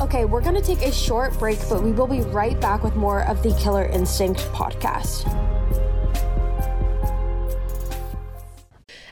Okay, 0.00 0.24
we're 0.24 0.40
gonna 0.40 0.60
take 0.60 0.82
a 0.82 0.90
short 0.90 1.38
break, 1.38 1.60
but 1.68 1.80
we 1.80 1.92
will 1.92 2.08
be 2.08 2.22
right 2.22 2.60
back 2.60 2.82
with 2.82 2.96
more 2.96 3.22
of 3.22 3.40
the 3.44 3.54
Killer 3.54 3.86
Instinct 3.86 4.40
podcast. 4.52 5.32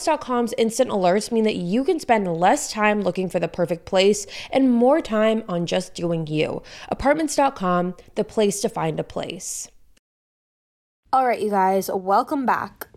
Apartments.com's 0.00 0.54
instant 0.56 0.88
alerts 0.88 1.30
mean 1.30 1.44
that 1.44 1.56
you 1.56 1.84
can 1.84 2.00
spend 2.00 2.26
less 2.26 2.72
time 2.72 3.02
looking 3.02 3.28
for 3.28 3.38
the 3.38 3.48
perfect 3.48 3.84
place 3.84 4.26
and 4.50 4.72
more 4.72 5.02
time 5.02 5.44
on 5.46 5.66
just 5.66 5.94
doing 5.94 6.26
you. 6.26 6.62
Apartments.com, 6.88 7.94
the 8.14 8.24
place 8.24 8.62
to 8.62 8.70
find 8.70 8.98
a 8.98 9.04
place. 9.04 9.68
All 11.12 11.26
right, 11.26 11.42
you 11.42 11.50
guys, 11.50 11.90
welcome 11.92 12.46
back. 12.46 12.88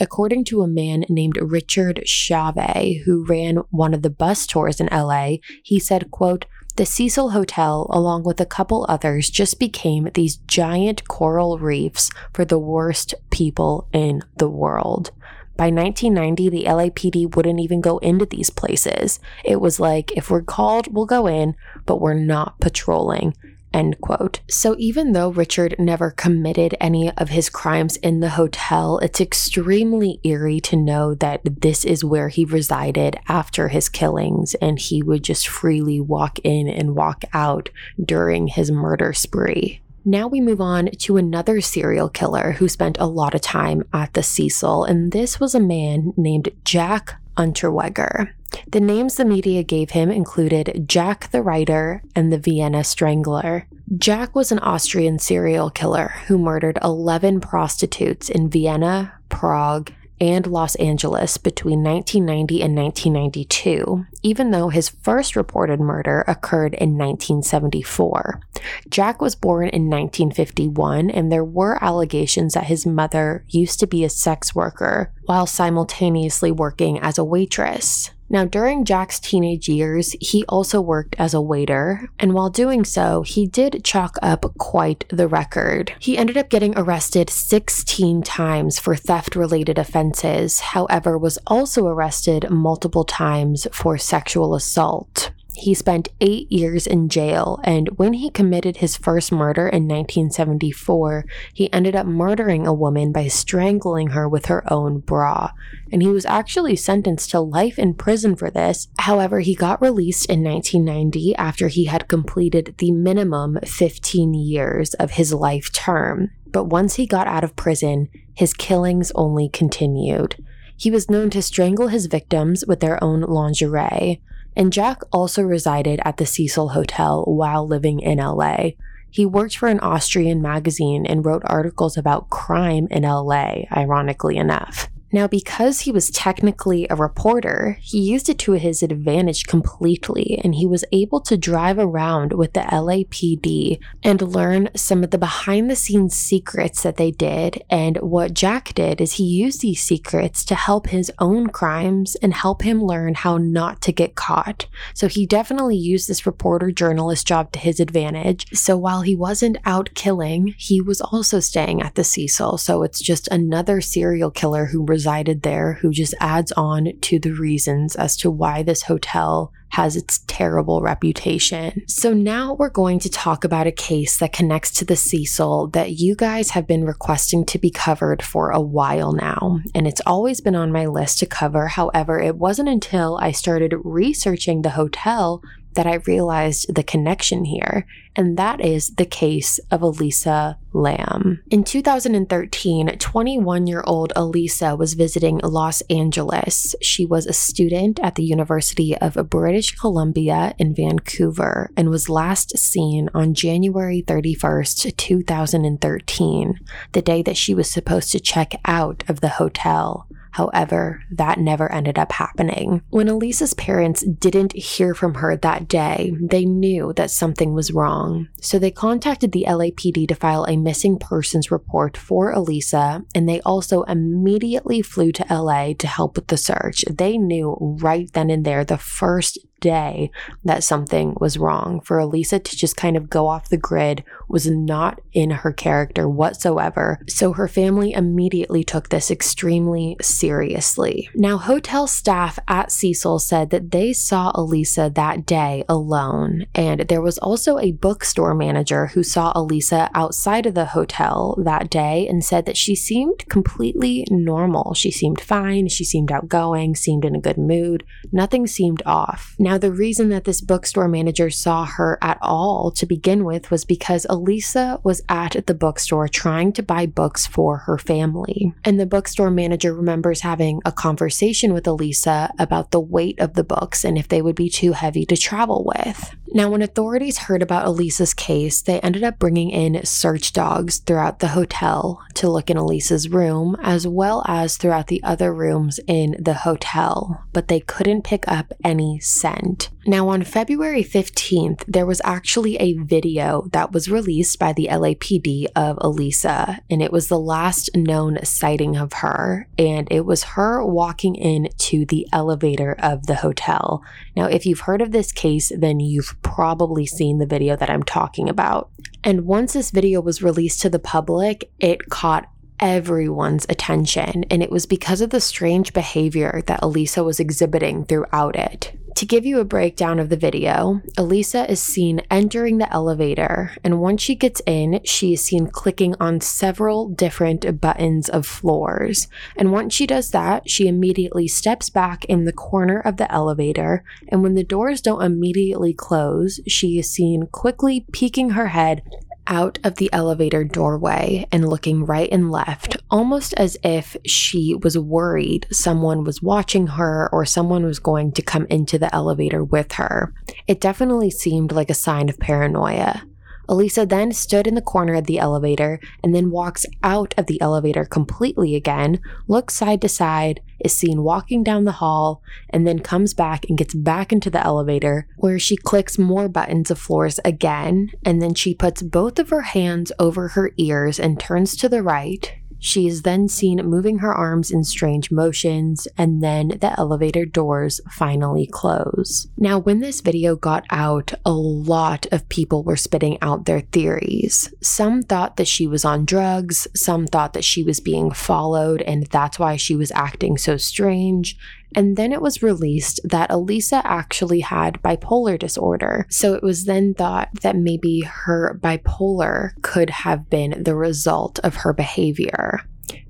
According 0.00 0.42
to 0.46 0.62
a 0.62 0.66
man 0.66 1.04
named 1.08 1.36
Richard 1.40 2.02
Schave, 2.04 3.04
who 3.04 3.24
ran 3.26 3.58
one 3.70 3.94
of 3.94 4.02
the 4.02 4.10
bus 4.10 4.44
tours 4.44 4.80
in 4.80 4.88
LA, 4.90 5.36
he 5.62 5.78
said, 5.78 6.10
quote, 6.10 6.46
the 6.76 6.86
Cecil 6.86 7.30
Hotel, 7.30 7.86
along 7.90 8.24
with 8.24 8.40
a 8.40 8.46
couple 8.46 8.86
others, 8.88 9.30
just 9.30 9.60
became 9.60 10.08
these 10.14 10.36
giant 10.36 11.06
coral 11.06 11.58
reefs 11.58 12.10
for 12.32 12.44
the 12.44 12.58
worst 12.58 13.14
people 13.30 13.86
in 13.92 14.22
the 14.36 14.48
world. 14.48 15.12
By 15.60 15.66
1990, 15.66 16.48
the 16.48 16.64
LAPD 16.64 17.36
wouldn't 17.36 17.60
even 17.60 17.82
go 17.82 17.98
into 17.98 18.24
these 18.24 18.48
places. 18.48 19.20
It 19.44 19.60
was 19.60 19.78
like, 19.78 20.10
if 20.12 20.30
we're 20.30 20.40
called, 20.40 20.90
we'll 20.90 21.04
go 21.04 21.26
in, 21.26 21.54
but 21.84 22.00
we're 22.00 22.14
not 22.14 22.58
patrolling. 22.60 23.36
End 23.70 24.00
quote. 24.00 24.40
So, 24.48 24.74
even 24.78 25.12
though 25.12 25.28
Richard 25.28 25.76
never 25.78 26.12
committed 26.12 26.74
any 26.80 27.10
of 27.14 27.28
his 27.28 27.50
crimes 27.50 27.96
in 27.96 28.20
the 28.20 28.30
hotel, 28.30 29.00
it's 29.00 29.20
extremely 29.20 30.18
eerie 30.24 30.60
to 30.60 30.76
know 30.76 31.14
that 31.16 31.42
this 31.44 31.84
is 31.84 32.02
where 32.02 32.30
he 32.30 32.46
resided 32.46 33.18
after 33.28 33.68
his 33.68 33.90
killings 33.90 34.54
and 34.62 34.78
he 34.78 35.02
would 35.02 35.22
just 35.22 35.46
freely 35.46 36.00
walk 36.00 36.38
in 36.38 36.68
and 36.68 36.96
walk 36.96 37.26
out 37.34 37.68
during 38.02 38.46
his 38.46 38.70
murder 38.70 39.12
spree. 39.12 39.82
Now 40.04 40.26
we 40.28 40.40
move 40.40 40.60
on 40.60 40.90
to 41.00 41.16
another 41.18 41.60
serial 41.60 42.08
killer 42.08 42.52
who 42.52 42.68
spent 42.68 42.96
a 42.98 43.06
lot 43.06 43.34
of 43.34 43.42
time 43.42 43.84
at 43.92 44.14
the 44.14 44.22
Cecil, 44.22 44.84
and 44.84 45.12
this 45.12 45.38
was 45.38 45.54
a 45.54 45.60
man 45.60 46.14
named 46.16 46.48
Jack 46.64 47.20
Unterweger. 47.36 48.32
The 48.68 48.80
names 48.80 49.16
the 49.16 49.24
media 49.24 49.62
gave 49.62 49.90
him 49.90 50.10
included 50.10 50.88
Jack 50.88 51.30
the 51.30 51.42
Writer 51.42 52.02
and 52.16 52.32
the 52.32 52.38
Vienna 52.38 52.82
Strangler. 52.82 53.66
Jack 53.98 54.34
was 54.34 54.50
an 54.50 54.58
Austrian 54.60 55.18
serial 55.18 55.68
killer 55.68 56.14
who 56.26 56.38
murdered 56.38 56.78
11 56.82 57.40
prostitutes 57.40 58.28
in 58.28 58.48
Vienna, 58.48 59.12
Prague, 59.28 59.92
and 60.20 60.46
Los 60.46 60.74
Angeles 60.76 61.38
between 61.38 61.82
1990 61.82 62.62
and 62.62 62.76
1992, 62.76 64.06
even 64.22 64.50
though 64.50 64.68
his 64.68 64.88
first 64.88 65.34
reported 65.34 65.80
murder 65.80 66.24
occurred 66.28 66.74
in 66.74 66.98
1974. 66.98 68.40
Jack 68.88 69.22
was 69.22 69.34
born 69.34 69.68
in 69.68 69.88
1951, 69.88 71.10
and 71.10 71.32
there 71.32 71.44
were 71.44 71.82
allegations 71.82 72.54
that 72.54 72.64
his 72.64 72.84
mother 72.84 73.44
used 73.48 73.80
to 73.80 73.86
be 73.86 74.04
a 74.04 74.10
sex 74.10 74.54
worker 74.54 75.12
while 75.24 75.46
simultaneously 75.46 76.52
working 76.52 76.98
as 76.98 77.16
a 77.16 77.24
waitress. 77.24 78.10
Now, 78.32 78.44
during 78.44 78.84
Jack's 78.84 79.18
teenage 79.18 79.68
years, 79.68 80.14
he 80.20 80.44
also 80.48 80.80
worked 80.80 81.16
as 81.18 81.34
a 81.34 81.40
waiter, 81.40 82.08
and 82.16 82.32
while 82.32 82.48
doing 82.48 82.84
so, 82.84 83.22
he 83.22 83.44
did 83.44 83.82
chalk 83.82 84.16
up 84.22 84.54
quite 84.56 85.04
the 85.08 85.26
record. 85.26 85.92
He 85.98 86.16
ended 86.16 86.36
up 86.36 86.48
getting 86.48 86.72
arrested 86.76 87.28
16 87.28 88.22
times 88.22 88.78
for 88.78 88.94
theft 88.94 89.34
related 89.34 89.78
offenses, 89.78 90.60
however, 90.60 91.18
was 91.18 91.38
also 91.48 91.88
arrested 91.88 92.48
multiple 92.50 93.04
times 93.04 93.66
for 93.72 93.98
sexual 93.98 94.54
assault. 94.54 95.32
He 95.54 95.74
spent 95.74 96.08
eight 96.20 96.50
years 96.50 96.86
in 96.86 97.08
jail, 97.08 97.60
and 97.64 97.88
when 97.98 98.14
he 98.14 98.30
committed 98.30 98.78
his 98.78 98.96
first 98.96 99.32
murder 99.32 99.68
in 99.68 99.88
1974, 99.88 101.24
he 101.52 101.72
ended 101.72 101.96
up 101.96 102.06
murdering 102.06 102.66
a 102.66 102.72
woman 102.72 103.12
by 103.12 103.26
strangling 103.26 104.08
her 104.08 104.28
with 104.28 104.46
her 104.46 104.62
own 104.72 105.00
bra. 105.00 105.50
And 105.92 106.02
he 106.02 106.08
was 106.08 106.24
actually 106.24 106.76
sentenced 106.76 107.30
to 107.30 107.40
life 107.40 107.78
in 107.78 107.94
prison 107.94 108.36
for 108.36 108.50
this. 108.50 108.88
However, 108.98 109.40
he 109.40 109.54
got 109.54 109.82
released 109.82 110.26
in 110.30 110.42
1990 110.44 111.34
after 111.36 111.68
he 111.68 111.86
had 111.86 112.08
completed 112.08 112.74
the 112.78 112.92
minimum 112.92 113.58
15 113.64 114.34
years 114.34 114.94
of 114.94 115.12
his 115.12 115.34
life 115.34 115.72
term. 115.72 116.30
But 116.46 116.64
once 116.64 116.94
he 116.94 117.06
got 117.06 117.26
out 117.26 117.44
of 117.44 117.56
prison, 117.56 118.08
his 118.34 118.54
killings 118.54 119.12
only 119.14 119.48
continued. 119.48 120.42
He 120.76 120.90
was 120.90 121.10
known 121.10 121.28
to 121.30 121.42
strangle 121.42 121.88
his 121.88 122.06
victims 122.06 122.64
with 122.66 122.80
their 122.80 123.02
own 123.04 123.20
lingerie 123.20 124.22
and 124.56 124.72
Jack 124.72 125.02
also 125.12 125.42
resided 125.42 126.00
at 126.04 126.16
the 126.16 126.26
Cecil 126.26 126.70
Hotel 126.70 127.24
while 127.26 127.66
living 127.66 128.00
in 128.00 128.18
LA. 128.18 128.70
He 129.10 129.26
worked 129.26 129.56
for 129.56 129.68
an 129.68 129.80
Austrian 129.80 130.40
magazine 130.40 131.04
and 131.06 131.24
wrote 131.24 131.42
articles 131.44 131.96
about 131.96 132.30
crime 132.30 132.86
in 132.90 133.02
LA, 133.02 133.62
ironically 133.72 134.36
enough. 134.36 134.88
Now, 135.12 135.26
because 135.26 135.80
he 135.80 135.92
was 135.92 136.10
technically 136.10 136.86
a 136.88 136.96
reporter, 136.96 137.78
he 137.80 138.00
used 138.00 138.28
it 138.28 138.38
to 138.40 138.52
his 138.52 138.82
advantage 138.82 139.46
completely, 139.46 140.40
and 140.44 140.54
he 140.54 140.66
was 140.66 140.84
able 140.92 141.20
to 141.22 141.36
drive 141.36 141.78
around 141.78 142.32
with 142.32 142.52
the 142.52 142.60
LAPD 142.60 143.80
and 144.02 144.22
learn 144.22 144.68
some 144.76 145.02
of 145.02 145.10
the 145.10 145.18
behind 145.18 145.68
the 145.68 145.76
scenes 145.76 146.14
secrets 146.14 146.82
that 146.82 146.96
they 146.96 147.10
did. 147.10 147.62
And 147.68 147.96
what 147.98 148.34
Jack 148.34 148.72
did 148.74 149.00
is 149.00 149.14
he 149.14 149.24
used 149.24 149.60
these 149.60 149.82
secrets 149.82 150.44
to 150.44 150.54
help 150.54 150.88
his 150.88 151.10
own 151.18 151.48
crimes 151.48 152.14
and 152.16 152.32
help 152.32 152.62
him 152.62 152.82
learn 152.82 153.14
how 153.14 153.36
not 153.36 153.80
to 153.82 153.92
get 153.92 154.14
caught. 154.14 154.66
So 154.94 155.08
he 155.08 155.26
definitely 155.26 155.76
used 155.76 156.08
this 156.08 156.26
reporter 156.26 156.70
journalist 156.70 157.26
job 157.26 157.52
to 157.52 157.58
his 157.58 157.80
advantage. 157.80 158.46
So 158.52 158.76
while 158.76 159.02
he 159.02 159.16
wasn't 159.16 159.58
out 159.64 159.90
killing, 159.94 160.54
he 160.56 160.80
was 160.80 161.00
also 161.00 161.40
staying 161.40 161.82
at 161.82 161.96
the 161.96 162.04
Cecil. 162.04 162.58
So 162.58 162.82
it's 162.82 163.00
just 163.00 163.28
another 163.28 163.80
serial 163.80 164.30
killer 164.30 164.66
who 164.66 164.82
resided 165.00 165.40
there 165.40 165.78
who 165.80 165.90
just 165.90 166.14
adds 166.20 166.52
on 166.52 166.92
to 167.00 167.18
the 167.18 167.32
reasons 167.32 167.96
as 167.96 168.14
to 168.18 168.30
why 168.30 168.62
this 168.62 168.82
hotel 168.82 169.50
has 169.70 169.96
its 169.96 170.18
terrible 170.26 170.82
reputation. 170.82 171.82
So 171.86 172.12
now 172.12 172.52
we're 172.52 172.68
going 172.68 172.98
to 172.98 173.08
talk 173.08 173.42
about 173.44 173.66
a 173.66 173.72
case 173.72 174.18
that 174.18 174.34
connects 174.34 174.72
to 174.72 174.84
the 174.84 174.96
Cecil 174.96 175.68
that 175.68 175.92
you 175.92 176.14
guys 176.14 176.50
have 176.50 176.66
been 176.66 176.84
requesting 176.84 177.46
to 177.46 177.58
be 177.58 177.70
covered 177.70 178.22
for 178.22 178.50
a 178.50 178.60
while 178.60 179.12
now. 179.12 179.60
And 179.74 179.86
it's 179.86 180.02
always 180.04 180.42
been 180.42 180.56
on 180.56 180.70
my 180.70 180.84
list 180.84 181.20
to 181.20 181.26
cover. 181.26 181.68
However, 181.68 182.20
it 182.20 182.36
wasn't 182.36 182.68
until 182.68 183.16
I 183.22 183.30
started 183.30 183.72
researching 183.82 184.60
the 184.60 184.70
hotel 184.70 185.42
that 185.74 185.86
I 185.86 185.94
realized 186.06 186.74
the 186.74 186.82
connection 186.82 187.44
here, 187.44 187.86
and 188.16 188.36
that 188.36 188.60
is 188.60 188.88
the 188.96 189.04
case 189.04 189.58
of 189.70 189.82
Elisa 189.82 190.58
Lam. 190.72 191.42
In 191.50 191.64
2013, 191.64 192.98
21 192.98 193.66
year 193.66 193.82
old 193.86 194.12
Elisa 194.16 194.76
was 194.76 194.94
visiting 194.94 195.38
Los 195.38 195.80
Angeles. 195.82 196.74
She 196.82 197.06
was 197.06 197.26
a 197.26 197.32
student 197.32 198.00
at 198.00 198.14
the 198.14 198.24
University 198.24 198.96
of 198.96 199.30
British 199.30 199.76
Columbia 199.76 200.54
in 200.58 200.74
Vancouver 200.74 201.70
and 201.76 201.90
was 201.90 202.08
last 202.08 202.56
seen 202.58 203.08
on 203.14 203.34
January 203.34 204.02
31st, 204.02 204.96
2013, 204.96 206.60
the 206.92 207.02
day 207.02 207.22
that 207.22 207.36
she 207.36 207.54
was 207.54 207.70
supposed 207.70 208.10
to 208.12 208.20
check 208.20 208.54
out 208.64 209.04
of 209.08 209.20
the 209.20 209.28
hotel. 209.28 210.06
However, 210.32 211.02
that 211.10 211.38
never 211.38 211.70
ended 211.72 211.98
up 211.98 212.12
happening. 212.12 212.82
When 212.90 213.08
Elisa's 213.08 213.54
parents 213.54 214.02
didn't 214.02 214.52
hear 214.52 214.94
from 214.94 215.14
her 215.14 215.36
that 215.36 215.68
day, 215.68 216.12
they 216.20 216.44
knew 216.44 216.92
that 216.96 217.10
something 217.10 217.52
was 217.52 217.72
wrong. 217.72 218.28
So 218.40 218.58
they 218.58 218.70
contacted 218.70 219.32
the 219.32 219.44
LAPD 219.48 220.08
to 220.08 220.14
file 220.14 220.44
a 220.44 220.56
missing 220.56 220.98
persons 220.98 221.50
report 221.50 221.96
for 221.96 222.30
Elisa, 222.30 223.04
and 223.14 223.28
they 223.28 223.40
also 223.40 223.82
immediately 223.82 224.82
flew 224.82 225.12
to 225.12 225.26
LA 225.30 225.72
to 225.74 225.86
help 225.86 226.16
with 226.16 226.28
the 226.28 226.36
search. 226.36 226.84
They 226.90 227.18
knew 227.18 227.56
right 227.60 228.10
then 228.12 228.30
and 228.30 228.44
there, 228.44 228.64
the 228.64 228.78
first 228.78 229.38
day 229.60 230.10
that 230.44 230.64
something 230.64 231.16
was 231.20 231.38
wrong. 231.38 231.80
For 231.80 231.98
Elisa 231.98 232.38
to 232.38 232.56
just 232.56 232.76
kind 232.76 232.96
of 232.96 233.10
go 233.10 233.28
off 233.28 233.48
the 233.48 233.56
grid 233.56 234.04
was 234.28 234.46
not 234.46 235.00
in 235.12 235.30
her 235.30 235.52
character 235.52 236.08
whatsoever. 236.08 237.00
So 237.08 237.32
her 237.32 237.48
family 237.48 237.92
immediately 237.92 238.64
took 238.64 238.88
this 238.88 239.10
extremely 239.10 239.96
seriously. 240.00 241.08
Now, 241.14 241.36
hotel 241.36 241.86
staff 241.86 242.38
at 242.48 242.72
Cecil 242.72 243.18
said 243.18 243.50
that 243.50 243.70
they 243.70 243.92
saw 243.92 244.32
Elisa 244.34 244.90
that 244.94 245.26
day 245.26 245.64
alone, 245.68 246.46
and 246.54 246.80
there 246.88 247.02
was 247.02 247.18
also 247.18 247.58
a 247.58 247.72
bookstore 247.72 248.34
manager 248.34 248.86
who 248.88 249.02
saw 249.02 249.32
Elisa 249.34 249.90
outside 249.94 250.46
of 250.46 250.54
the 250.54 250.66
hotel 250.66 251.36
that 251.44 251.70
day 251.70 252.06
and 252.08 252.24
said 252.24 252.46
that 252.46 252.56
she 252.56 252.74
seemed 252.74 253.28
completely 253.28 254.06
normal. 254.10 254.74
She 254.74 254.90
seemed 254.90 255.20
fine, 255.20 255.68
she 255.68 255.84
seemed 255.84 256.12
outgoing, 256.12 256.74
seemed 256.74 257.04
in 257.04 257.14
a 257.14 257.20
good 257.20 257.38
mood, 257.38 257.84
nothing 258.12 258.46
seemed 258.46 258.82
off. 258.86 259.34
Now, 259.38 259.49
now, 259.50 259.58
the 259.58 259.72
reason 259.72 260.10
that 260.10 260.22
this 260.22 260.40
bookstore 260.40 260.86
manager 260.86 261.28
saw 261.28 261.64
her 261.64 261.98
at 262.00 262.18
all 262.22 262.70
to 262.70 262.86
begin 262.86 263.24
with 263.24 263.50
was 263.50 263.64
because 263.64 264.06
Elisa 264.08 264.78
was 264.84 265.02
at 265.08 265.44
the 265.48 265.54
bookstore 265.54 266.06
trying 266.06 266.52
to 266.52 266.62
buy 266.62 266.86
books 266.86 267.26
for 267.26 267.56
her 267.56 267.76
family. 267.76 268.54
And 268.64 268.78
the 268.78 268.86
bookstore 268.86 269.28
manager 269.28 269.74
remembers 269.74 270.20
having 270.20 270.60
a 270.64 270.70
conversation 270.70 271.52
with 271.52 271.66
Elisa 271.66 272.32
about 272.38 272.70
the 272.70 272.78
weight 272.78 273.18
of 273.18 273.34
the 273.34 273.42
books 273.42 273.84
and 273.84 273.98
if 273.98 274.06
they 274.06 274.22
would 274.22 274.36
be 274.36 274.50
too 274.50 274.70
heavy 274.70 275.04
to 275.06 275.16
travel 275.16 275.64
with. 275.66 276.14
Now, 276.32 276.48
when 276.48 276.62
authorities 276.62 277.18
heard 277.18 277.42
about 277.42 277.66
Elisa's 277.66 278.14
case, 278.14 278.62
they 278.62 278.78
ended 278.80 279.02
up 279.02 279.18
bringing 279.18 279.50
in 279.50 279.84
search 279.84 280.32
dogs 280.32 280.78
throughout 280.78 281.18
the 281.18 281.28
hotel 281.28 282.00
to 282.14 282.30
look 282.30 282.50
in 282.50 282.56
Elisa's 282.56 283.08
room, 283.08 283.56
as 283.60 283.84
well 283.84 284.22
as 284.28 284.56
throughout 284.56 284.86
the 284.86 285.02
other 285.02 285.34
rooms 285.34 285.80
in 285.88 286.14
the 286.20 286.34
hotel, 286.34 287.24
but 287.32 287.48
they 287.48 287.58
couldn't 287.58 288.04
pick 288.04 288.28
up 288.28 288.52
any 288.62 289.00
scent. 289.00 289.39
Now, 289.86 290.08
on 290.08 290.24
February 290.24 290.84
15th, 290.84 291.64
there 291.66 291.86
was 291.86 292.02
actually 292.04 292.56
a 292.56 292.74
video 292.74 293.48
that 293.52 293.72
was 293.72 293.90
released 293.90 294.38
by 294.38 294.52
the 294.52 294.68
LAPD 294.70 295.46
of 295.56 295.78
Elisa, 295.80 296.60
and 296.68 296.82
it 296.82 296.92
was 296.92 297.08
the 297.08 297.18
last 297.18 297.70
known 297.74 298.18
sighting 298.24 298.76
of 298.76 298.92
her, 298.94 299.48
and 299.58 299.88
it 299.90 300.04
was 300.04 300.22
her 300.22 300.64
walking 300.64 301.16
into 301.16 301.86
the 301.86 302.06
elevator 302.12 302.76
of 302.78 303.06
the 303.06 303.16
hotel. 303.16 303.82
Now, 304.14 304.26
if 304.26 304.44
you've 304.44 304.60
heard 304.60 304.82
of 304.82 304.92
this 304.92 305.12
case, 305.12 305.50
then 305.56 305.80
you've 305.80 306.14
probably 306.22 306.86
seen 306.86 307.18
the 307.18 307.26
video 307.26 307.56
that 307.56 307.70
I'm 307.70 307.82
talking 307.82 308.28
about. 308.28 308.70
And 309.02 309.24
once 309.24 309.54
this 309.54 309.70
video 309.70 310.00
was 310.00 310.22
released 310.22 310.60
to 310.60 310.70
the 310.70 310.78
public, 310.78 311.50
it 311.58 311.88
caught 311.88 312.30
everyone's 312.60 313.46
attention, 313.48 314.24
and 314.24 314.42
it 314.42 314.50
was 314.50 314.66
because 314.66 315.00
of 315.00 315.10
the 315.10 315.20
strange 315.20 315.72
behavior 315.72 316.42
that 316.46 316.62
Elisa 316.62 317.02
was 317.02 317.18
exhibiting 317.18 317.86
throughout 317.86 318.36
it. 318.36 318.78
To 318.96 319.06
give 319.06 319.24
you 319.24 319.40
a 319.40 319.44
breakdown 319.44 319.98
of 319.98 320.08
the 320.08 320.16
video, 320.16 320.82
Elisa 320.98 321.50
is 321.50 321.60
seen 321.60 322.02
entering 322.10 322.58
the 322.58 322.70
elevator, 322.72 323.52
and 323.64 323.80
once 323.80 324.02
she 324.02 324.14
gets 324.14 324.42
in, 324.46 324.80
she 324.84 325.14
is 325.14 325.22
seen 325.22 325.46
clicking 325.46 325.94
on 325.98 326.20
several 326.20 326.88
different 326.88 327.60
buttons 327.60 328.08
of 328.08 328.26
floors. 328.26 329.08
And 329.36 329.52
once 329.52 329.72
she 329.72 329.86
does 329.86 330.10
that, 330.10 330.50
she 330.50 330.68
immediately 330.68 331.28
steps 331.28 331.70
back 331.70 332.04
in 332.06 332.24
the 332.24 332.32
corner 332.32 332.80
of 332.80 332.98
the 332.98 333.10
elevator, 333.10 333.84
and 334.08 334.22
when 334.22 334.34
the 334.34 334.44
doors 334.44 334.82
don't 334.82 335.02
immediately 335.02 335.72
close, 335.72 336.40
she 336.46 336.78
is 336.78 336.90
seen 336.90 337.26
quickly 337.28 337.86
peeking 337.92 338.30
her 338.30 338.48
head 338.48 338.82
out 339.30 339.58
of 339.64 339.76
the 339.76 339.90
elevator 339.92 340.44
doorway 340.44 341.26
and 341.32 341.48
looking 341.48 341.86
right 341.86 342.08
and 342.12 342.30
left, 342.30 342.76
almost 342.90 343.32
as 343.34 343.56
if 343.64 343.96
she 344.04 344.54
was 344.62 344.76
worried 344.76 345.46
someone 345.50 346.04
was 346.04 346.20
watching 346.20 346.66
her 346.66 347.08
or 347.12 347.24
someone 347.24 347.64
was 347.64 347.78
going 347.78 348.12
to 348.12 348.22
come 348.22 348.46
into 348.50 348.78
the 348.78 348.94
elevator 348.94 349.42
with 349.42 349.72
her. 349.72 350.12
It 350.46 350.60
definitely 350.60 351.10
seemed 351.10 351.52
like 351.52 351.70
a 351.70 351.74
sign 351.74 352.08
of 352.08 352.18
paranoia. 352.18 353.02
Elisa 353.50 353.84
then 353.84 354.12
stood 354.12 354.46
in 354.46 354.54
the 354.54 354.62
corner 354.62 354.94
of 354.94 355.06
the 355.06 355.18
elevator 355.18 355.80
and 356.04 356.14
then 356.14 356.30
walks 356.30 356.64
out 356.84 357.12
of 357.18 357.26
the 357.26 357.40
elevator 357.40 357.84
completely 357.84 358.54
again, 358.54 359.00
looks 359.26 359.54
side 359.54 359.82
to 359.82 359.88
side, 359.88 360.40
is 360.60 360.72
seen 360.72 361.02
walking 361.02 361.42
down 361.42 361.64
the 361.64 361.72
hall, 361.72 362.22
and 362.50 362.64
then 362.64 362.78
comes 362.78 363.12
back 363.12 363.44
and 363.48 363.58
gets 363.58 363.74
back 363.74 364.12
into 364.12 364.30
the 364.30 364.44
elevator 364.44 365.08
where 365.16 365.38
she 365.38 365.56
clicks 365.56 365.98
more 365.98 366.28
buttons 366.28 366.70
of 366.70 366.78
floors 366.78 367.18
again, 367.24 367.90
and 368.04 368.22
then 368.22 368.34
she 368.34 368.54
puts 368.54 368.82
both 368.82 369.18
of 369.18 369.30
her 369.30 369.42
hands 369.42 369.90
over 369.98 370.28
her 370.28 370.52
ears 370.56 371.00
and 371.00 371.18
turns 371.18 371.56
to 371.56 371.68
the 371.68 371.82
right, 371.82 372.32
she 372.60 372.86
is 372.86 373.02
then 373.02 373.26
seen 373.26 373.56
moving 373.64 373.98
her 373.98 374.14
arms 374.14 374.50
in 374.50 374.62
strange 374.62 375.10
motions, 375.10 375.88
and 375.98 376.22
then 376.22 376.48
the 376.60 376.78
elevator 376.78 377.24
doors 377.24 377.80
finally 377.90 378.46
close. 378.46 379.26
Now, 379.36 379.58
when 379.58 379.80
this 379.80 380.02
video 380.02 380.36
got 380.36 380.64
out, 380.70 381.14
a 381.24 381.32
lot 381.32 382.06
of 382.12 382.28
people 382.28 382.62
were 382.62 382.76
spitting 382.76 383.18
out 383.22 383.46
their 383.46 383.60
theories. 383.60 384.52
Some 384.60 385.02
thought 385.02 385.36
that 385.38 385.48
she 385.48 385.66
was 385.66 385.84
on 385.84 386.04
drugs, 386.04 386.68
some 386.76 387.06
thought 387.06 387.32
that 387.32 387.44
she 387.44 387.62
was 387.62 387.80
being 387.80 388.10
followed, 388.10 388.82
and 388.82 389.06
that's 389.06 389.38
why 389.38 389.56
she 389.56 389.74
was 389.74 389.90
acting 389.92 390.36
so 390.36 390.56
strange. 390.58 391.38
And 391.74 391.96
then 391.96 392.12
it 392.12 392.22
was 392.22 392.42
released 392.42 393.00
that 393.04 393.30
Elisa 393.30 393.82
actually 393.84 394.40
had 394.40 394.82
bipolar 394.82 395.38
disorder. 395.38 396.06
So 396.10 396.34
it 396.34 396.42
was 396.42 396.64
then 396.64 396.94
thought 396.94 397.28
that 397.42 397.56
maybe 397.56 398.00
her 398.00 398.58
bipolar 398.60 399.50
could 399.62 399.90
have 399.90 400.28
been 400.28 400.62
the 400.62 400.74
result 400.74 401.38
of 401.40 401.56
her 401.56 401.72
behavior. 401.72 402.60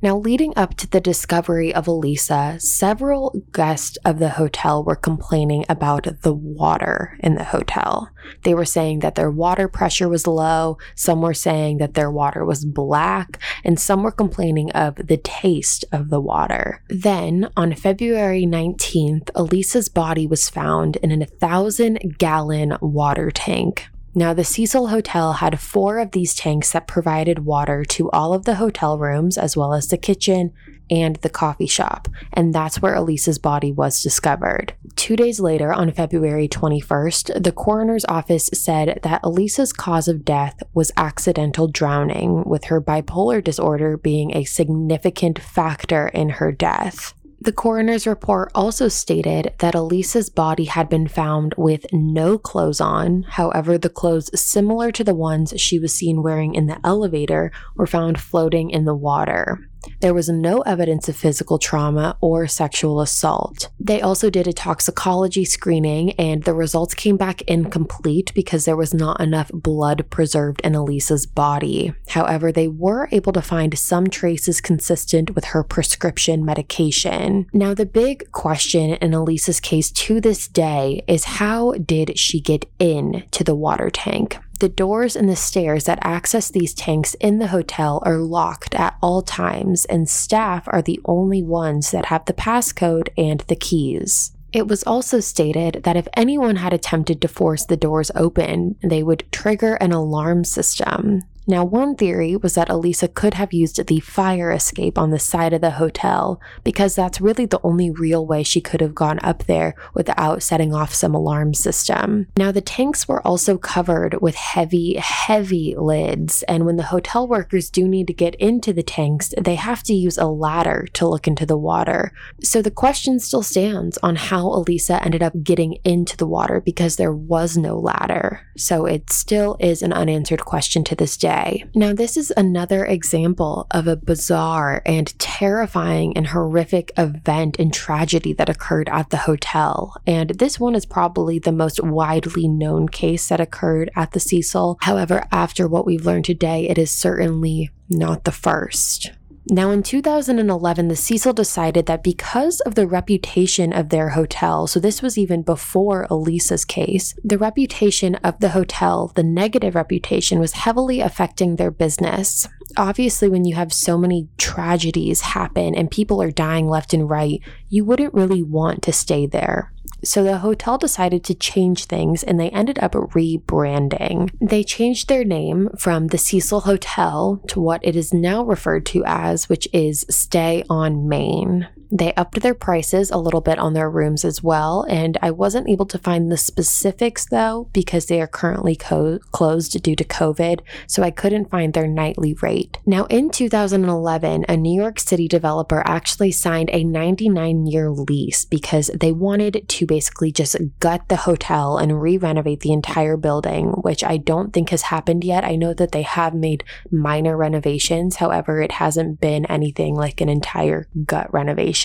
Now, 0.02 0.16
leading 0.16 0.52
up 0.56 0.76
to 0.78 0.88
the 0.88 1.00
discovery 1.00 1.74
of 1.74 1.86
Elisa, 1.86 2.56
several 2.58 3.42
guests 3.52 3.98
of 4.04 4.18
the 4.18 4.30
hotel 4.30 4.82
were 4.82 4.96
complaining 4.96 5.64
about 5.68 6.06
the 6.22 6.32
water 6.32 7.18
in 7.20 7.34
the 7.34 7.44
hotel. 7.44 8.10
They 8.44 8.54
were 8.54 8.64
saying 8.64 9.00
that 9.00 9.14
their 9.14 9.30
water 9.30 9.68
pressure 9.68 10.08
was 10.08 10.26
low, 10.26 10.78
some 10.94 11.20
were 11.20 11.34
saying 11.34 11.78
that 11.78 11.94
their 11.94 12.10
water 12.10 12.44
was 12.44 12.64
black, 12.64 13.38
and 13.64 13.78
some 13.78 14.02
were 14.02 14.10
complaining 14.10 14.70
of 14.72 14.96
the 14.96 15.16
taste 15.16 15.84
of 15.92 16.10
the 16.10 16.20
water. 16.20 16.82
Then, 16.88 17.50
on 17.56 17.74
February 17.74 18.46
19th, 18.46 19.30
Elisa's 19.34 19.88
body 19.88 20.26
was 20.26 20.48
found 20.48 20.96
in 20.96 21.22
a 21.22 21.26
thousand 21.26 22.18
gallon 22.18 22.76
water 22.80 23.30
tank. 23.30 23.86
Now, 24.14 24.34
the 24.34 24.44
Cecil 24.44 24.88
Hotel 24.88 25.34
had 25.34 25.60
four 25.60 25.98
of 25.98 26.10
these 26.10 26.34
tanks 26.34 26.72
that 26.72 26.88
provided 26.88 27.44
water 27.44 27.84
to 27.84 28.10
all 28.10 28.34
of 28.34 28.44
the 28.44 28.56
hotel 28.56 28.98
rooms, 28.98 29.38
as 29.38 29.56
well 29.56 29.72
as 29.72 29.86
the 29.86 29.96
kitchen 29.96 30.52
and 30.90 31.16
the 31.16 31.30
coffee 31.30 31.68
shop, 31.68 32.08
and 32.32 32.52
that's 32.52 32.82
where 32.82 32.94
Elisa's 32.94 33.38
body 33.38 33.70
was 33.70 34.02
discovered. 34.02 34.74
Two 34.96 35.14
days 35.14 35.38
later, 35.38 35.72
on 35.72 35.92
February 35.92 36.48
21st, 36.48 37.42
the 37.42 37.52
coroner's 37.52 38.04
office 38.06 38.50
said 38.52 38.98
that 39.04 39.20
Elisa's 39.22 39.72
cause 39.72 40.08
of 40.08 40.24
death 40.24 40.60
was 40.74 40.90
accidental 40.96 41.68
drowning, 41.68 42.42
with 42.44 42.64
her 42.64 42.80
bipolar 42.80 43.42
disorder 43.42 43.96
being 43.96 44.34
a 44.34 44.44
significant 44.44 45.38
factor 45.38 46.08
in 46.08 46.30
her 46.30 46.50
death. 46.50 47.14
The 47.42 47.52
coroner's 47.52 48.06
report 48.06 48.52
also 48.54 48.88
stated 48.88 49.54
that 49.60 49.74
Elisa's 49.74 50.28
body 50.28 50.64
had 50.64 50.90
been 50.90 51.08
found 51.08 51.54
with 51.56 51.86
no 51.90 52.36
clothes 52.36 52.82
on. 52.82 53.22
However, 53.22 53.78
the 53.78 53.88
clothes 53.88 54.28
similar 54.38 54.92
to 54.92 55.02
the 55.02 55.14
ones 55.14 55.54
she 55.56 55.78
was 55.78 55.94
seen 55.94 56.22
wearing 56.22 56.54
in 56.54 56.66
the 56.66 56.78
elevator 56.84 57.50
were 57.76 57.86
found 57.86 58.20
floating 58.20 58.68
in 58.68 58.84
the 58.84 58.94
water. 58.94 59.69
There 60.00 60.14
was 60.14 60.28
no 60.28 60.60
evidence 60.62 61.08
of 61.08 61.16
physical 61.16 61.58
trauma 61.58 62.16
or 62.20 62.46
sexual 62.46 63.00
assault. 63.00 63.68
They 63.78 64.00
also 64.00 64.30
did 64.30 64.46
a 64.46 64.52
toxicology 64.52 65.44
screening, 65.44 66.12
and 66.12 66.44
the 66.44 66.54
results 66.54 66.94
came 66.94 67.16
back 67.16 67.42
incomplete 67.42 68.32
because 68.34 68.64
there 68.64 68.76
was 68.76 68.94
not 68.94 69.20
enough 69.20 69.50
blood 69.52 70.06
preserved 70.10 70.60
in 70.62 70.74
Elisa's 70.74 71.26
body. 71.26 71.92
However, 72.08 72.52
they 72.52 72.68
were 72.68 73.08
able 73.12 73.32
to 73.32 73.42
find 73.42 73.78
some 73.78 74.08
traces 74.08 74.60
consistent 74.60 75.34
with 75.34 75.46
her 75.46 75.62
prescription 75.62 76.44
medication. 76.44 77.46
Now, 77.52 77.74
the 77.74 77.86
big 77.86 78.30
question 78.32 78.94
in 78.94 79.14
Elisa's 79.14 79.60
case 79.60 79.90
to 79.92 80.20
this 80.20 80.48
day 80.48 81.02
is 81.06 81.24
how 81.24 81.72
did 81.72 82.18
she 82.18 82.40
get 82.40 82.66
in 82.78 83.24
to 83.32 83.44
the 83.44 83.54
water 83.54 83.90
tank? 83.90 84.38
The 84.60 84.68
doors 84.68 85.16
and 85.16 85.26
the 85.26 85.36
stairs 85.36 85.84
that 85.84 85.98
access 86.02 86.50
these 86.50 86.74
tanks 86.74 87.14
in 87.14 87.38
the 87.38 87.46
hotel 87.46 88.02
are 88.04 88.18
locked 88.18 88.74
at 88.74 88.94
all 89.00 89.22
times, 89.22 89.86
and 89.86 90.06
staff 90.06 90.64
are 90.66 90.82
the 90.82 91.00
only 91.06 91.42
ones 91.42 91.92
that 91.92 92.06
have 92.06 92.26
the 92.26 92.34
passcode 92.34 93.08
and 93.16 93.40
the 93.40 93.56
keys. 93.56 94.32
It 94.52 94.68
was 94.68 94.82
also 94.82 95.18
stated 95.20 95.84
that 95.84 95.96
if 95.96 96.08
anyone 96.14 96.56
had 96.56 96.74
attempted 96.74 97.22
to 97.22 97.28
force 97.28 97.64
the 97.64 97.76
doors 97.78 98.10
open, 98.14 98.76
they 98.82 99.02
would 99.02 99.24
trigger 99.32 99.76
an 99.76 99.92
alarm 99.92 100.44
system. 100.44 101.22
Now, 101.46 101.64
one 101.64 101.96
theory 101.96 102.36
was 102.36 102.54
that 102.54 102.68
Elisa 102.68 103.08
could 103.08 103.34
have 103.34 103.52
used 103.52 103.84
the 103.86 104.00
fire 104.00 104.52
escape 104.52 104.98
on 104.98 105.10
the 105.10 105.18
side 105.18 105.52
of 105.52 105.60
the 105.60 105.72
hotel 105.72 106.40
because 106.64 106.94
that's 106.94 107.20
really 107.20 107.46
the 107.46 107.60
only 107.64 107.90
real 107.90 108.26
way 108.26 108.42
she 108.42 108.60
could 108.60 108.80
have 108.80 108.94
gone 108.94 109.18
up 109.22 109.44
there 109.44 109.74
without 109.94 110.42
setting 110.42 110.74
off 110.74 110.94
some 110.94 111.14
alarm 111.14 111.54
system. 111.54 112.26
Now, 112.36 112.52
the 112.52 112.60
tanks 112.60 113.08
were 113.08 113.26
also 113.26 113.58
covered 113.58 114.20
with 114.20 114.34
heavy, 114.34 114.96
heavy 114.96 115.74
lids, 115.76 116.42
and 116.44 116.66
when 116.66 116.76
the 116.76 116.84
hotel 116.84 117.26
workers 117.26 117.70
do 117.70 117.88
need 117.88 118.06
to 118.08 118.12
get 118.12 118.34
into 118.36 118.72
the 118.72 118.82
tanks, 118.82 119.34
they 119.40 119.56
have 119.56 119.82
to 119.84 119.94
use 119.94 120.18
a 120.18 120.26
ladder 120.26 120.86
to 120.92 121.08
look 121.08 121.26
into 121.26 121.46
the 121.46 121.58
water. 121.58 122.12
So 122.42 122.62
the 122.62 122.70
question 122.70 123.18
still 123.18 123.42
stands 123.42 123.98
on 123.98 124.16
how 124.16 124.46
Elisa 124.46 125.02
ended 125.02 125.22
up 125.22 125.42
getting 125.42 125.78
into 125.84 126.16
the 126.16 126.26
water 126.26 126.60
because 126.60 126.96
there 126.96 127.14
was 127.14 127.56
no 127.56 127.78
ladder. 127.78 128.46
So 128.56 128.84
it 128.84 129.10
still 129.10 129.56
is 129.58 129.82
an 129.82 129.92
unanswered 129.92 130.44
question 130.44 130.84
to 130.84 130.94
this 130.94 131.16
day. 131.16 131.29
Now, 131.74 131.92
this 131.92 132.16
is 132.16 132.32
another 132.36 132.84
example 132.84 133.66
of 133.70 133.86
a 133.86 133.96
bizarre 133.96 134.82
and 134.84 135.16
terrifying 135.18 136.16
and 136.16 136.26
horrific 136.26 136.92
event 136.96 137.56
and 137.58 137.72
tragedy 137.72 138.32
that 138.34 138.48
occurred 138.48 138.88
at 138.88 139.10
the 139.10 139.16
hotel. 139.16 139.96
And 140.06 140.30
this 140.30 140.58
one 140.58 140.74
is 140.74 140.86
probably 140.86 141.38
the 141.38 141.52
most 141.52 141.82
widely 141.82 142.48
known 142.48 142.88
case 142.88 143.28
that 143.28 143.40
occurred 143.40 143.90
at 143.96 144.12
the 144.12 144.20
Cecil. 144.20 144.78
However, 144.82 145.24
after 145.30 145.68
what 145.68 145.86
we've 145.86 146.06
learned 146.06 146.24
today, 146.24 146.68
it 146.68 146.78
is 146.78 146.90
certainly 146.90 147.70
not 147.88 148.24
the 148.24 148.32
first. 148.32 149.12
Now, 149.48 149.70
in 149.70 149.82
2011, 149.82 150.88
the 150.88 150.96
Cecil 150.96 151.32
decided 151.32 151.86
that 151.86 152.02
because 152.02 152.60
of 152.60 152.74
the 152.74 152.86
reputation 152.86 153.72
of 153.72 153.88
their 153.88 154.10
hotel, 154.10 154.66
so 154.66 154.78
this 154.78 155.00
was 155.00 155.16
even 155.16 155.42
before 155.42 156.06
Elisa's 156.10 156.64
case, 156.64 157.14
the 157.24 157.38
reputation 157.38 158.16
of 158.16 158.38
the 158.40 158.50
hotel, 158.50 159.12
the 159.14 159.22
negative 159.22 159.74
reputation, 159.74 160.38
was 160.38 160.52
heavily 160.52 161.00
affecting 161.00 161.56
their 161.56 161.70
business. 161.70 162.46
Obviously, 162.76 163.28
when 163.28 163.44
you 163.44 163.54
have 163.54 163.72
so 163.72 163.96
many 163.96 164.28
tragedies 164.36 165.22
happen 165.22 165.74
and 165.74 165.90
people 165.90 166.22
are 166.22 166.30
dying 166.30 166.68
left 166.68 166.92
and 166.92 167.08
right, 167.08 167.40
you 167.68 167.84
wouldn't 167.84 168.14
really 168.14 168.42
want 168.42 168.82
to 168.82 168.92
stay 168.92 169.26
there. 169.26 169.72
So 170.02 170.22
the 170.22 170.38
hotel 170.38 170.78
decided 170.78 171.24
to 171.24 171.34
change 171.34 171.84
things 171.84 172.22
and 172.22 172.38
they 172.38 172.50
ended 172.50 172.78
up 172.78 172.92
rebranding. 172.92 174.30
They 174.40 174.64
changed 174.64 175.08
their 175.08 175.24
name 175.24 175.68
from 175.78 176.08
the 176.08 176.18
Cecil 176.18 176.60
Hotel 176.60 177.42
to 177.48 177.60
what 177.60 177.84
it 177.84 177.96
is 177.96 178.12
now 178.12 178.44
referred 178.44 178.86
to 178.86 179.04
as, 179.06 179.48
which 179.48 179.68
is 179.72 180.06
Stay 180.08 180.64
on 180.70 181.08
Main. 181.08 181.68
They 181.92 182.14
upped 182.14 182.40
their 182.40 182.54
prices 182.54 183.10
a 183.10 183.18
little 183.18 183.40
bit 183.40 183.58
on 183.58 183.72
their 183.72 183.90
rooms 183.90 184.24
as 184.24 184.42
well, 184.42 184.86
and 184.88 185.18
I 185.20 185.32
wasn't 185.32 185.68
able 185.68 185.86
to 185.86 185.98
find 185.98 186.30
the 186.30 186.36
specifics 186.36 187.26
though 187.26 187.68
because 187.72 188.06
they 188.06 188.20
are 188.20 188.28
currently 188.28 188.76
co- 188.76 189.18
closed 189.32 189.82
due 189.82 189.96
to 189.96 190.04
COVID, 190.04 190.60
so 190.86 191.02
I 191.02 191.10
couldn't 191.10 191.50
find 191.50 191.72
their 191.72 191.88
nightly 191.88 192.34
rate. 192.34 192.78
Now, 192.86 193.06
in 193.06 193.30
2011, 193.30 194.44
a 194.48 194.56
New 194.56 194.80
York 194.80 195.00
City 195.00 195.26
developer 195.26 195.82
actually 195.84 196.30
signed 196.30 196.70
a 196.72 196.84
99 196.84 197.66
year 197.66 197.90
lease 197.90 198.44
because 198.44 198.90
they 198.98 199.10
wanted 199.10 199.64
to 199.66 199.86
basically 199.86 200.30
just 200.30 200.56
gut 200.78 201.08
the 201.08 201.16
hotel 201.16 201.76
and 201.76 202.00
re 202.00 202.16
renovate 202.16 202.60
the 202.60 202.72
entire 202.72 203.16
building, 203.16 203.70
which 203.82 204.04
I 204.04 204.16
don't 204.16 204.52
think 204.52 204.70
has 204.70 204.82
happened 204.82 205.24
yet. 205.24 205.44
I 205.44 205.56
know 205.56 205.74
that 205.74 205.90
they 205.90 206.02
have 206.02 206.34
made 206.34 206.62
minor 206.92 207.36
renovations, 207.36 208.16
however, 208.16 208.60
it 208.60 208.72
hasn't 208.72 209.20
been 209.20 209.44
anything 209.46 209.96
like 209.96 210.20
an 210.20 210.28
entire 210.28 210.86
gut 211.04 211.32
renovation 211.32 211.79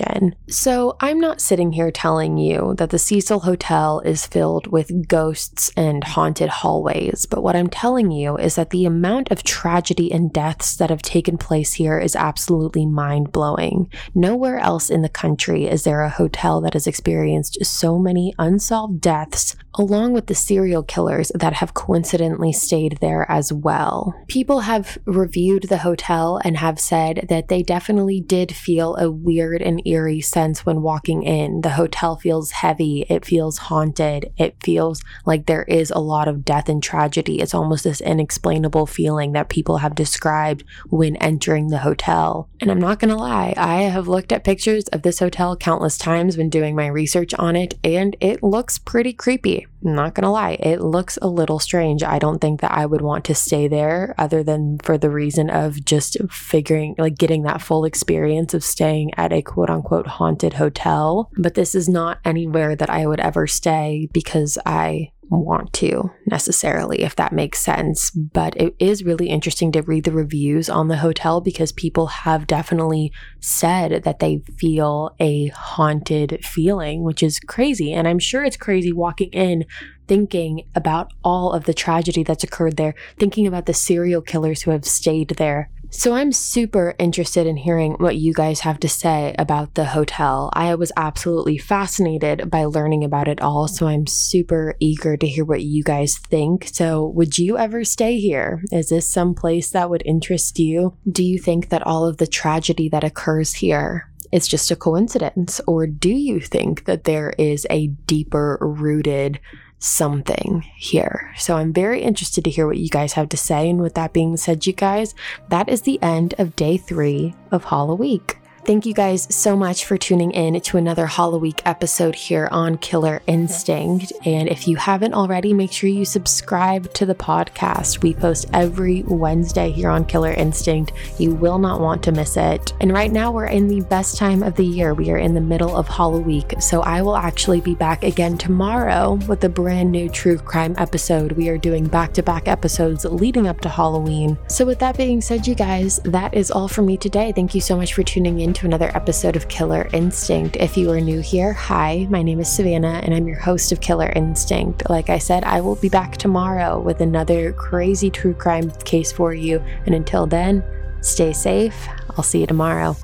So, 0.48 0.98
I'm 1.00 1.20
not 1.20 1.42
sitting 1.42 1.72
here 1.72 1.92
telling 1.92 2.38
you 2.38 2.76
that 2.78 2.90
the 2.90 3.00
Cecil 3.00 3.42
Hotel 3.42 4.00
is 4.02 4.26
filled 4.26 4.68
with 4.68 5.08
ghosts 5.08 5.72
and 5.78 6.04
haunted 6.04 6.50
hallways, 6.50 7.26
but 7.26 7.44
what 7.44 7.56
I'm 7.56 7.70
telling 7.70 8.12
you 8.12 8.38
is 8.38 8.56
that 8.56 8.70
the 8.70 8.86
amount 8.86 9.32
of 9.32 9.44
tragedy 9.44 10.12
and 10.12 10.32
deaths 10.32 10.76
that 10.78 10.90
have 10.90 11.02
taken 11.02 11.38
place 11.38 11.74
here 11.74 12.00
is 12.00 12.16
absolutely 12.16 12.86
mind 12.86 13.32
blowing. 13.32 13.90
Nowhere 14.14 14.60
else 14.60 14.90
in 14.90 15.02
the 15.02 15.10
country 15.10 15.66
is 15.66 15.84
there 15.84 16.02
a 16.02 16.10
hotel 16.10 16.62
that 16.62 16.74
has 16.74 16.88
experienced 16.88 17.64
so 17.66 17.98
many 17.98 18.34
unsolved 18.38 19.02
deaths, 19.02 19.56
along 19.76 20.14
with 20.14 20.28
the 20.28 20.36
serial 20.36 20.84
killers 20.84 21.32
that 21.36 21.54
have 21.54 21.74
coincidentally 21.74 22.52
stayed 22.52 22.98
there 23.02 23.30
as 23.30 23.52
well. 23.52 24.14
People 24.28 24.62
have 24.62 24.98
reviewed 25.06 25.64
the 25.64 25.80
hotel 25.80 26.40
and 26.44 26.58
have 26.58 26.80
said 26.80 27.26
that 27.30 27.48
they 27.48 27.62
definitely 27.64 28.22
did 28.22 28.56
feel 28.56 28.96
a 28.96 29.12
weird 29.12 29.62
and 29.62 29.85
eerie 29.86 30.21
sense 30.21 30.65
when 30.65 30.82
walking 30.82 31.24
in. 31.24 31.62
The 31.62 31.71
hotel 31.71 32.15
feels 32.15 32.52
heavy, 32.52 33.06
it 33.10 33.26
feels 33.26 33.58
haunted, 33.58 34.32
it 34.38 34.56
feels 34.63 35.02
like 35.26 35.45
there 35.45 35.63
is 35.63 35.91
a 35.91 36.00
lot 36.00 36.28
of 36.28 36.45
death 36.45 36.69
and 36.69 36.82
tragedy. 36.82 37.41
It's 37.41 37.54
almost 37.54 37.84
this 37.84 38.02
inexplainable 38.02 38.86
feeling 38.88 39.34
that 39.34 39.50
people 39.50 39.78
have 39.78 39.95
described 39.95 40.63
when 40.89 41.15
entering 41.17 41.69
the 41.69 41.80
hotel. 41.80 42.50
And 42.60 42.71
I'm 42.71 42.80
not 42.80 43.00
gonna 43.00 43.17
lie, 43.17 43.54
I 43.58 43.84
have 43.84 44.08
looked 44.08 44.32
at 44.32 44.43
pictures 44.43 44.86
of 44.89 45.02
this 45.02 45.19
hotel 45.19 45.56
countless 45.56 45.98
times 45.98 46.38
when 46.38 46.50
doing 46.50 46.76
my 46.76 46.88
research 46.88 47.34
on 47.36 47.56
it, 47.56 47.76
and 47.84 48.15
it 48.19 48.43
looks 48.43 48.78
pretty 48.80 49.13
creepy. 49.13 49.67
Not 49.86 50.15
gonna 50.15 50.32
lie, 50.32 50.58
it 50.60 50.82
looks 50.82 51.19
a 51.21 51.28
little 51.28 51.60
strange. 51.60 52.02
I 52.02 52.17
don't 52.17 52.39
think 52.39 52.62
that 52.62 52.71
I 52.71 52.88
would 52.88 53.04
want 53.04 53.24
to 53.26 53.36
stay 53.36 53.67
there 53.67 54.15
other 54.17 54.41
than 54.41 54.80
for 54.80 54.98
the 54.98 55.12
reason 55.12 55.52
of 55.52 55.86
just 55.86 56.17
figuring, 56.32 56.95
like 56.98 57.19
getting 57.19 57.43
that 57.43 57.62
full 57.62 57.86
experience 57.86 58.56
of 58.56 58.63
staying 58.63 59.12
at 59.15 59.32
a 59.32 59.43
quote 59.43 59.69
unquote 59.69 60.08
haunted 60.08 60.54
hotel. 60.54 61.30
But 61.38 61.54
this 61.54 61.76
is 61.76 61.88
not 61.88 62.17
anywhere 62.26 62.76
that 62.76 62.89
I 62.89 63.06
would 63.06 63.19
ever 63.19 63.45
stay 63.45 64.10
because 64.12 64.58
I 64.65 65.12
want 65.30 65.74
to 65.74 66.12
necessarily, 66.26 67.02
if 67.02 67.16
that 67.16 67.34
makes 67.34 67.60
sense. 67.60 68.12
But 68.12 68.56
it 68.58 68.76
is 68.80 69.04
really 69.04 69.28
interesting 69.28 69.72
to 69.74 69.82
read 69.82 70.04
the 70.04 70.12
reviews 70.12 70.70
on 70.70 70.88
the 70.88 70.98
hotel 70.98 71.42
because 71.42 71.72
people 71.72 72.08
have 72.08 72.48
definitely 72.48 73.12
said 73.40 74.04
that 74.04 74.20
they 74.20 74.42
feel 74.58 75.16
a 75.20 75.48
haunted 75.48 76.44
feeling, 76.44 77.04
which 77.04 77.24
is 77.24 77.40
crazy. 77.40 77.94
And 77.94 78.08
I'm 78.08 78.20
sure 78.20 78.44
it's 78.44 78.58
crazy 78.58 78.92
walking 78.92 79.30
in 79.32 79.66
thinking 80.08 80.68
about 80.76 81.12
all 81.24 81.52
of 81.52 81.66
the 81.66 81.74
tragedy 81.74 82.24
that's 82.24 82.44
occurred 82.44 82.78
there, 82.78 82.96
thinking 83.18 83.48
about 83.48 83.66
the 83.66 83.74
serial 83.74 84.22
killers 84.22 84.62
who 84.62 84.72
have 84.72 84.86
stayed 84.86 85.30
there, 85.30 85.70
so 85.96 86.14
I'm 86.14 86.32
super 86.32 86.94
interested 87.00 87.48
in 87.48 87.56
hearing 87.56 87.94
what 87.94 88.18
you 88.18 88.34
guys 88.34 88.60
have 88.62 88.80
to 88.82 88.90
say 88.90 89.34
about 89.40 89.76
the 89.76 89.86
hotel. 89.86 90.50
I 90.54 90.76
was 90.76 90.92
absolutely 90.98 91.58
fascinated 91.58 92.52
by 92.52 92.66
learning 92.66 93.04
about 93.04 93.30
it 93.30 93.42
all, 93.42 93.70
so 93.70 93.88
I'm 93.88 94.06
super 94.06 94.76
eager 94.80 95.16
to 95.16 95.28
hear 95.28 95.46
what 95.46 95.64
you 95.64 95.84
guys 95.84 96.18
think. 96.18 96.68
So, 96.72 97.08
would 97.08 97.38
you 97.38 97.58
ever 97.58 97.86
stay 97.86 98.20
here? 98.20 98.62
Is 98.72 98.90
this 98.90 99.10
some 99.10 99.34
place 99.34 99.72
that 99.72 99.90
would 99.90 100.04
interest 100.06 100.60
you? 100.60 100.98
Do 101.10 101.24
you 101.24 101.40
think 101.40 101.70
that 101.70 101.88
all 101.88 102.06
of 102.06 102.18
the 102.18 102.28
tragedy 102.28 102.90
that 102.90 103.06
occurs 103.06 103.54
here 103.54 104.12
is 104.32 104.48
just 104.48 104.72
a 104.72 104.76
coincidence? 104.76 105.62
Or 105.66 105.88
do 105.88 106.10
you 106.10 106.42
think 106.42 106.86
that 106.86 107.06
there 107.06 107.34
is 107.38 107.66
a 107.70 107.88
deeper 107.88 108.58
rooted 108.60 109.40
something 109.80 110.66
here. 110.78 111.34
So 111.38 111.58
I'm 111.58 111.74
very 111.74 112.02
interested 112.02 112.44
to 112.44 112.50
hear 112.50 112.68
what 112.68 112.78
you 112.78 112.90
guys 112.90 113.14
have 113.14 113.30
to 113.30 113.38
say. 113.38 113.70
And 113.70 113.82
with 113.82 113.96
that 113.96 114.14
being 114.14 114.38
said, 114.38 114.66
you 114.66 114.74
guys, 114.74 115.16
that 115.50 115.70
is 115.70 115.82
the 115.82 116.02
end 116.02 116.34
of 116.38 116.56
day 116.56 116.78
three 116.78 117.36
of 117.52 117.66
Hollow 117.66 117.96
Week. 117.96 118.38
Thank 118.65 118.88
you 118.88 118.95
guys 118.95 119.28
so 119.30 119.56
much 119.56 119.86
for 119.86 119.95
tuning 119.95 120.32
in 120.32 120.60
to 120.60 120.78
another 120.78 121.06
Hollow 121.06 121.38
Week 121.38 121.62
episode 121.67 122.15
here 122.15 122.49
on 122.49 122.80
Killer 122.80 123.21
Instinct. 123.28 124.12
And 124.25 124.49
if 124.49 124.67
you 124.67 124.75
haven't 124.75 125.13
already, 125.13 125.54
make 125.54 125.71
sure 125.71 125.88
you 125.88 126.04
subscribe 126.04 126.91
to 126.95 127.06
the 127.06 127.13
podcast. 127.13 128.01
We 128.01 128.15
post 128.15 128.47
every 128.54 129.04
Wednesday 129.04 129.69
here 129.69 129.91
on 129.91 130.04
Killer 130.04 130.34
Instinct. 130.34 130.93
You 131.19 131.36
will 131.36 131.60
not 131.60 131.80
want 131.80 132.01
to 132.06 132.12
miss 132.12 132.38
it. 132.38 132.73
And 132.82 132.91
right 132.91 133.12
now, 133.12 133.32
we're 133.32 133.45
in 133.45 133.67
the 133.67 133.82
best 133.82 134.17
time 134.17 134.41
of 134.41 134.56
the 134.56 134.65
year. 134.65 134.95
We 134.95 135.12
are 135.12 135.19
in 135.19 135.36
the 135.36 135.41
middle 135.41 135.78
of 135.78 135.88
Hollow 135.88 136.19
Week. 136.19 136.56
So 136.60 136.82
I 136.82 137.04
will 137.04 137.17
actually 137.17 137.62
be 137.62 137.75
back 137.75 138.04
again 138.04 138.36
tomorrow 138.36 139.19
with 139.28 139.43
a 139.43 139.49
brand 139.49 139.91
new 139.91 140.10
true 140.10 140.39
crime 140.39 140.73
episode. 140.80 141.34
We 141.34 141.49
are 141.49 141.60
doing 141.60 141.86
back 141.86 142.13
to 142.13 142.23
back 142.23 142.47
episodes 142.47 143.06
leading 143.06 143.45
up 143.45 143.62
to 143.62 143.69
Halloween. 143.69 144.39
So, 144.47 144.65
with 144.65 144.80
that 144.80 144.97
being 144.97 145.21
said, 145.21 145.45
you 145.45 145.54
guys, 145.54 145.99
that 146.04 146.34
is 146.34 146.49
all 146.49 146.67
for 146.67 146.82
me 146.82 146.97
today. 146.97 147.32
Thank 147.32 147.54
you 147.54 147.62
so 147.62 147.78
much 147.78 147.93
for 147.93 148.01
tuning 148.01 148.39
in 148.39 148.55
to 148.56 148.65
another 148.65 148.89
episode 148.96 149.36
of 149.36 149.50
Killer 149.50 149.89
Instinct. 149.91 150.56
If 150.56 150.78
you 150.78 150.89
are 150.91 151.02
new 151.02 151.20
here, 151.20 151.52
hi, 151.52 152.08
my 152.10 152.22
name 152.22 152.39
is 152.39 152.50
Savannah 152.50 153.02
and 153.04 153.13
I'm 153.13 153.28
your 153.28 153.38
host 153.38 153.74
of 153.74 153.82
Killer 153.82 154.13
Instinct. 154.15 154.89
Like 154.89 155.10
I 155.10 155.18
said, 155.18 155.44
I 155.44 155.60
will 155.60 155.76
be 155.76 155.89
back 155.89 156.15
tomorrow 156.15 156.80
with 156.80 157.02
another 157.02 157.52
crazy 157.52 158.10
true 158.10 158.34
crime 158.34 158.72
case 158.86 159.12
for 159.12 159.34
you. 159.34 159.62
And 159.86 159.94
until 159.94 160.26
then, 160.26 160.63
stay 161.02 161.34
safe. 161.34 161.76
I'll 162.12 162.24
see 162.24 162.39
you 162.39 162.48
tomorrow. 162.48 162.96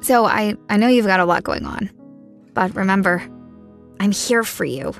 So 0.00 0.24
I, 0.24 0.56
I 0.68 0.78
know 0.78 0.88
you've 0.88 1.06
got 1.06 1.20
a 1.20 1.24
lot 1.24 1.44
going 1.44 1.64
on, 1.64 1.90
but 2.54 2.74
remember, 2.74 3.22
I'm 4.00 4.10
here 4.10 4.42
for 4.42 4.64
you. 4.64 4.94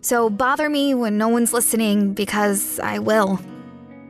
So 0.00 0.28
bother 0.28 0.68
me 0.68 0.94
when 0.94 1.16
no 1.16 1.28
one's 1.28 1.52
listening 1.52 2.12
because 2.12 2.80
I 2.80 2.98
will. 2.98 3.38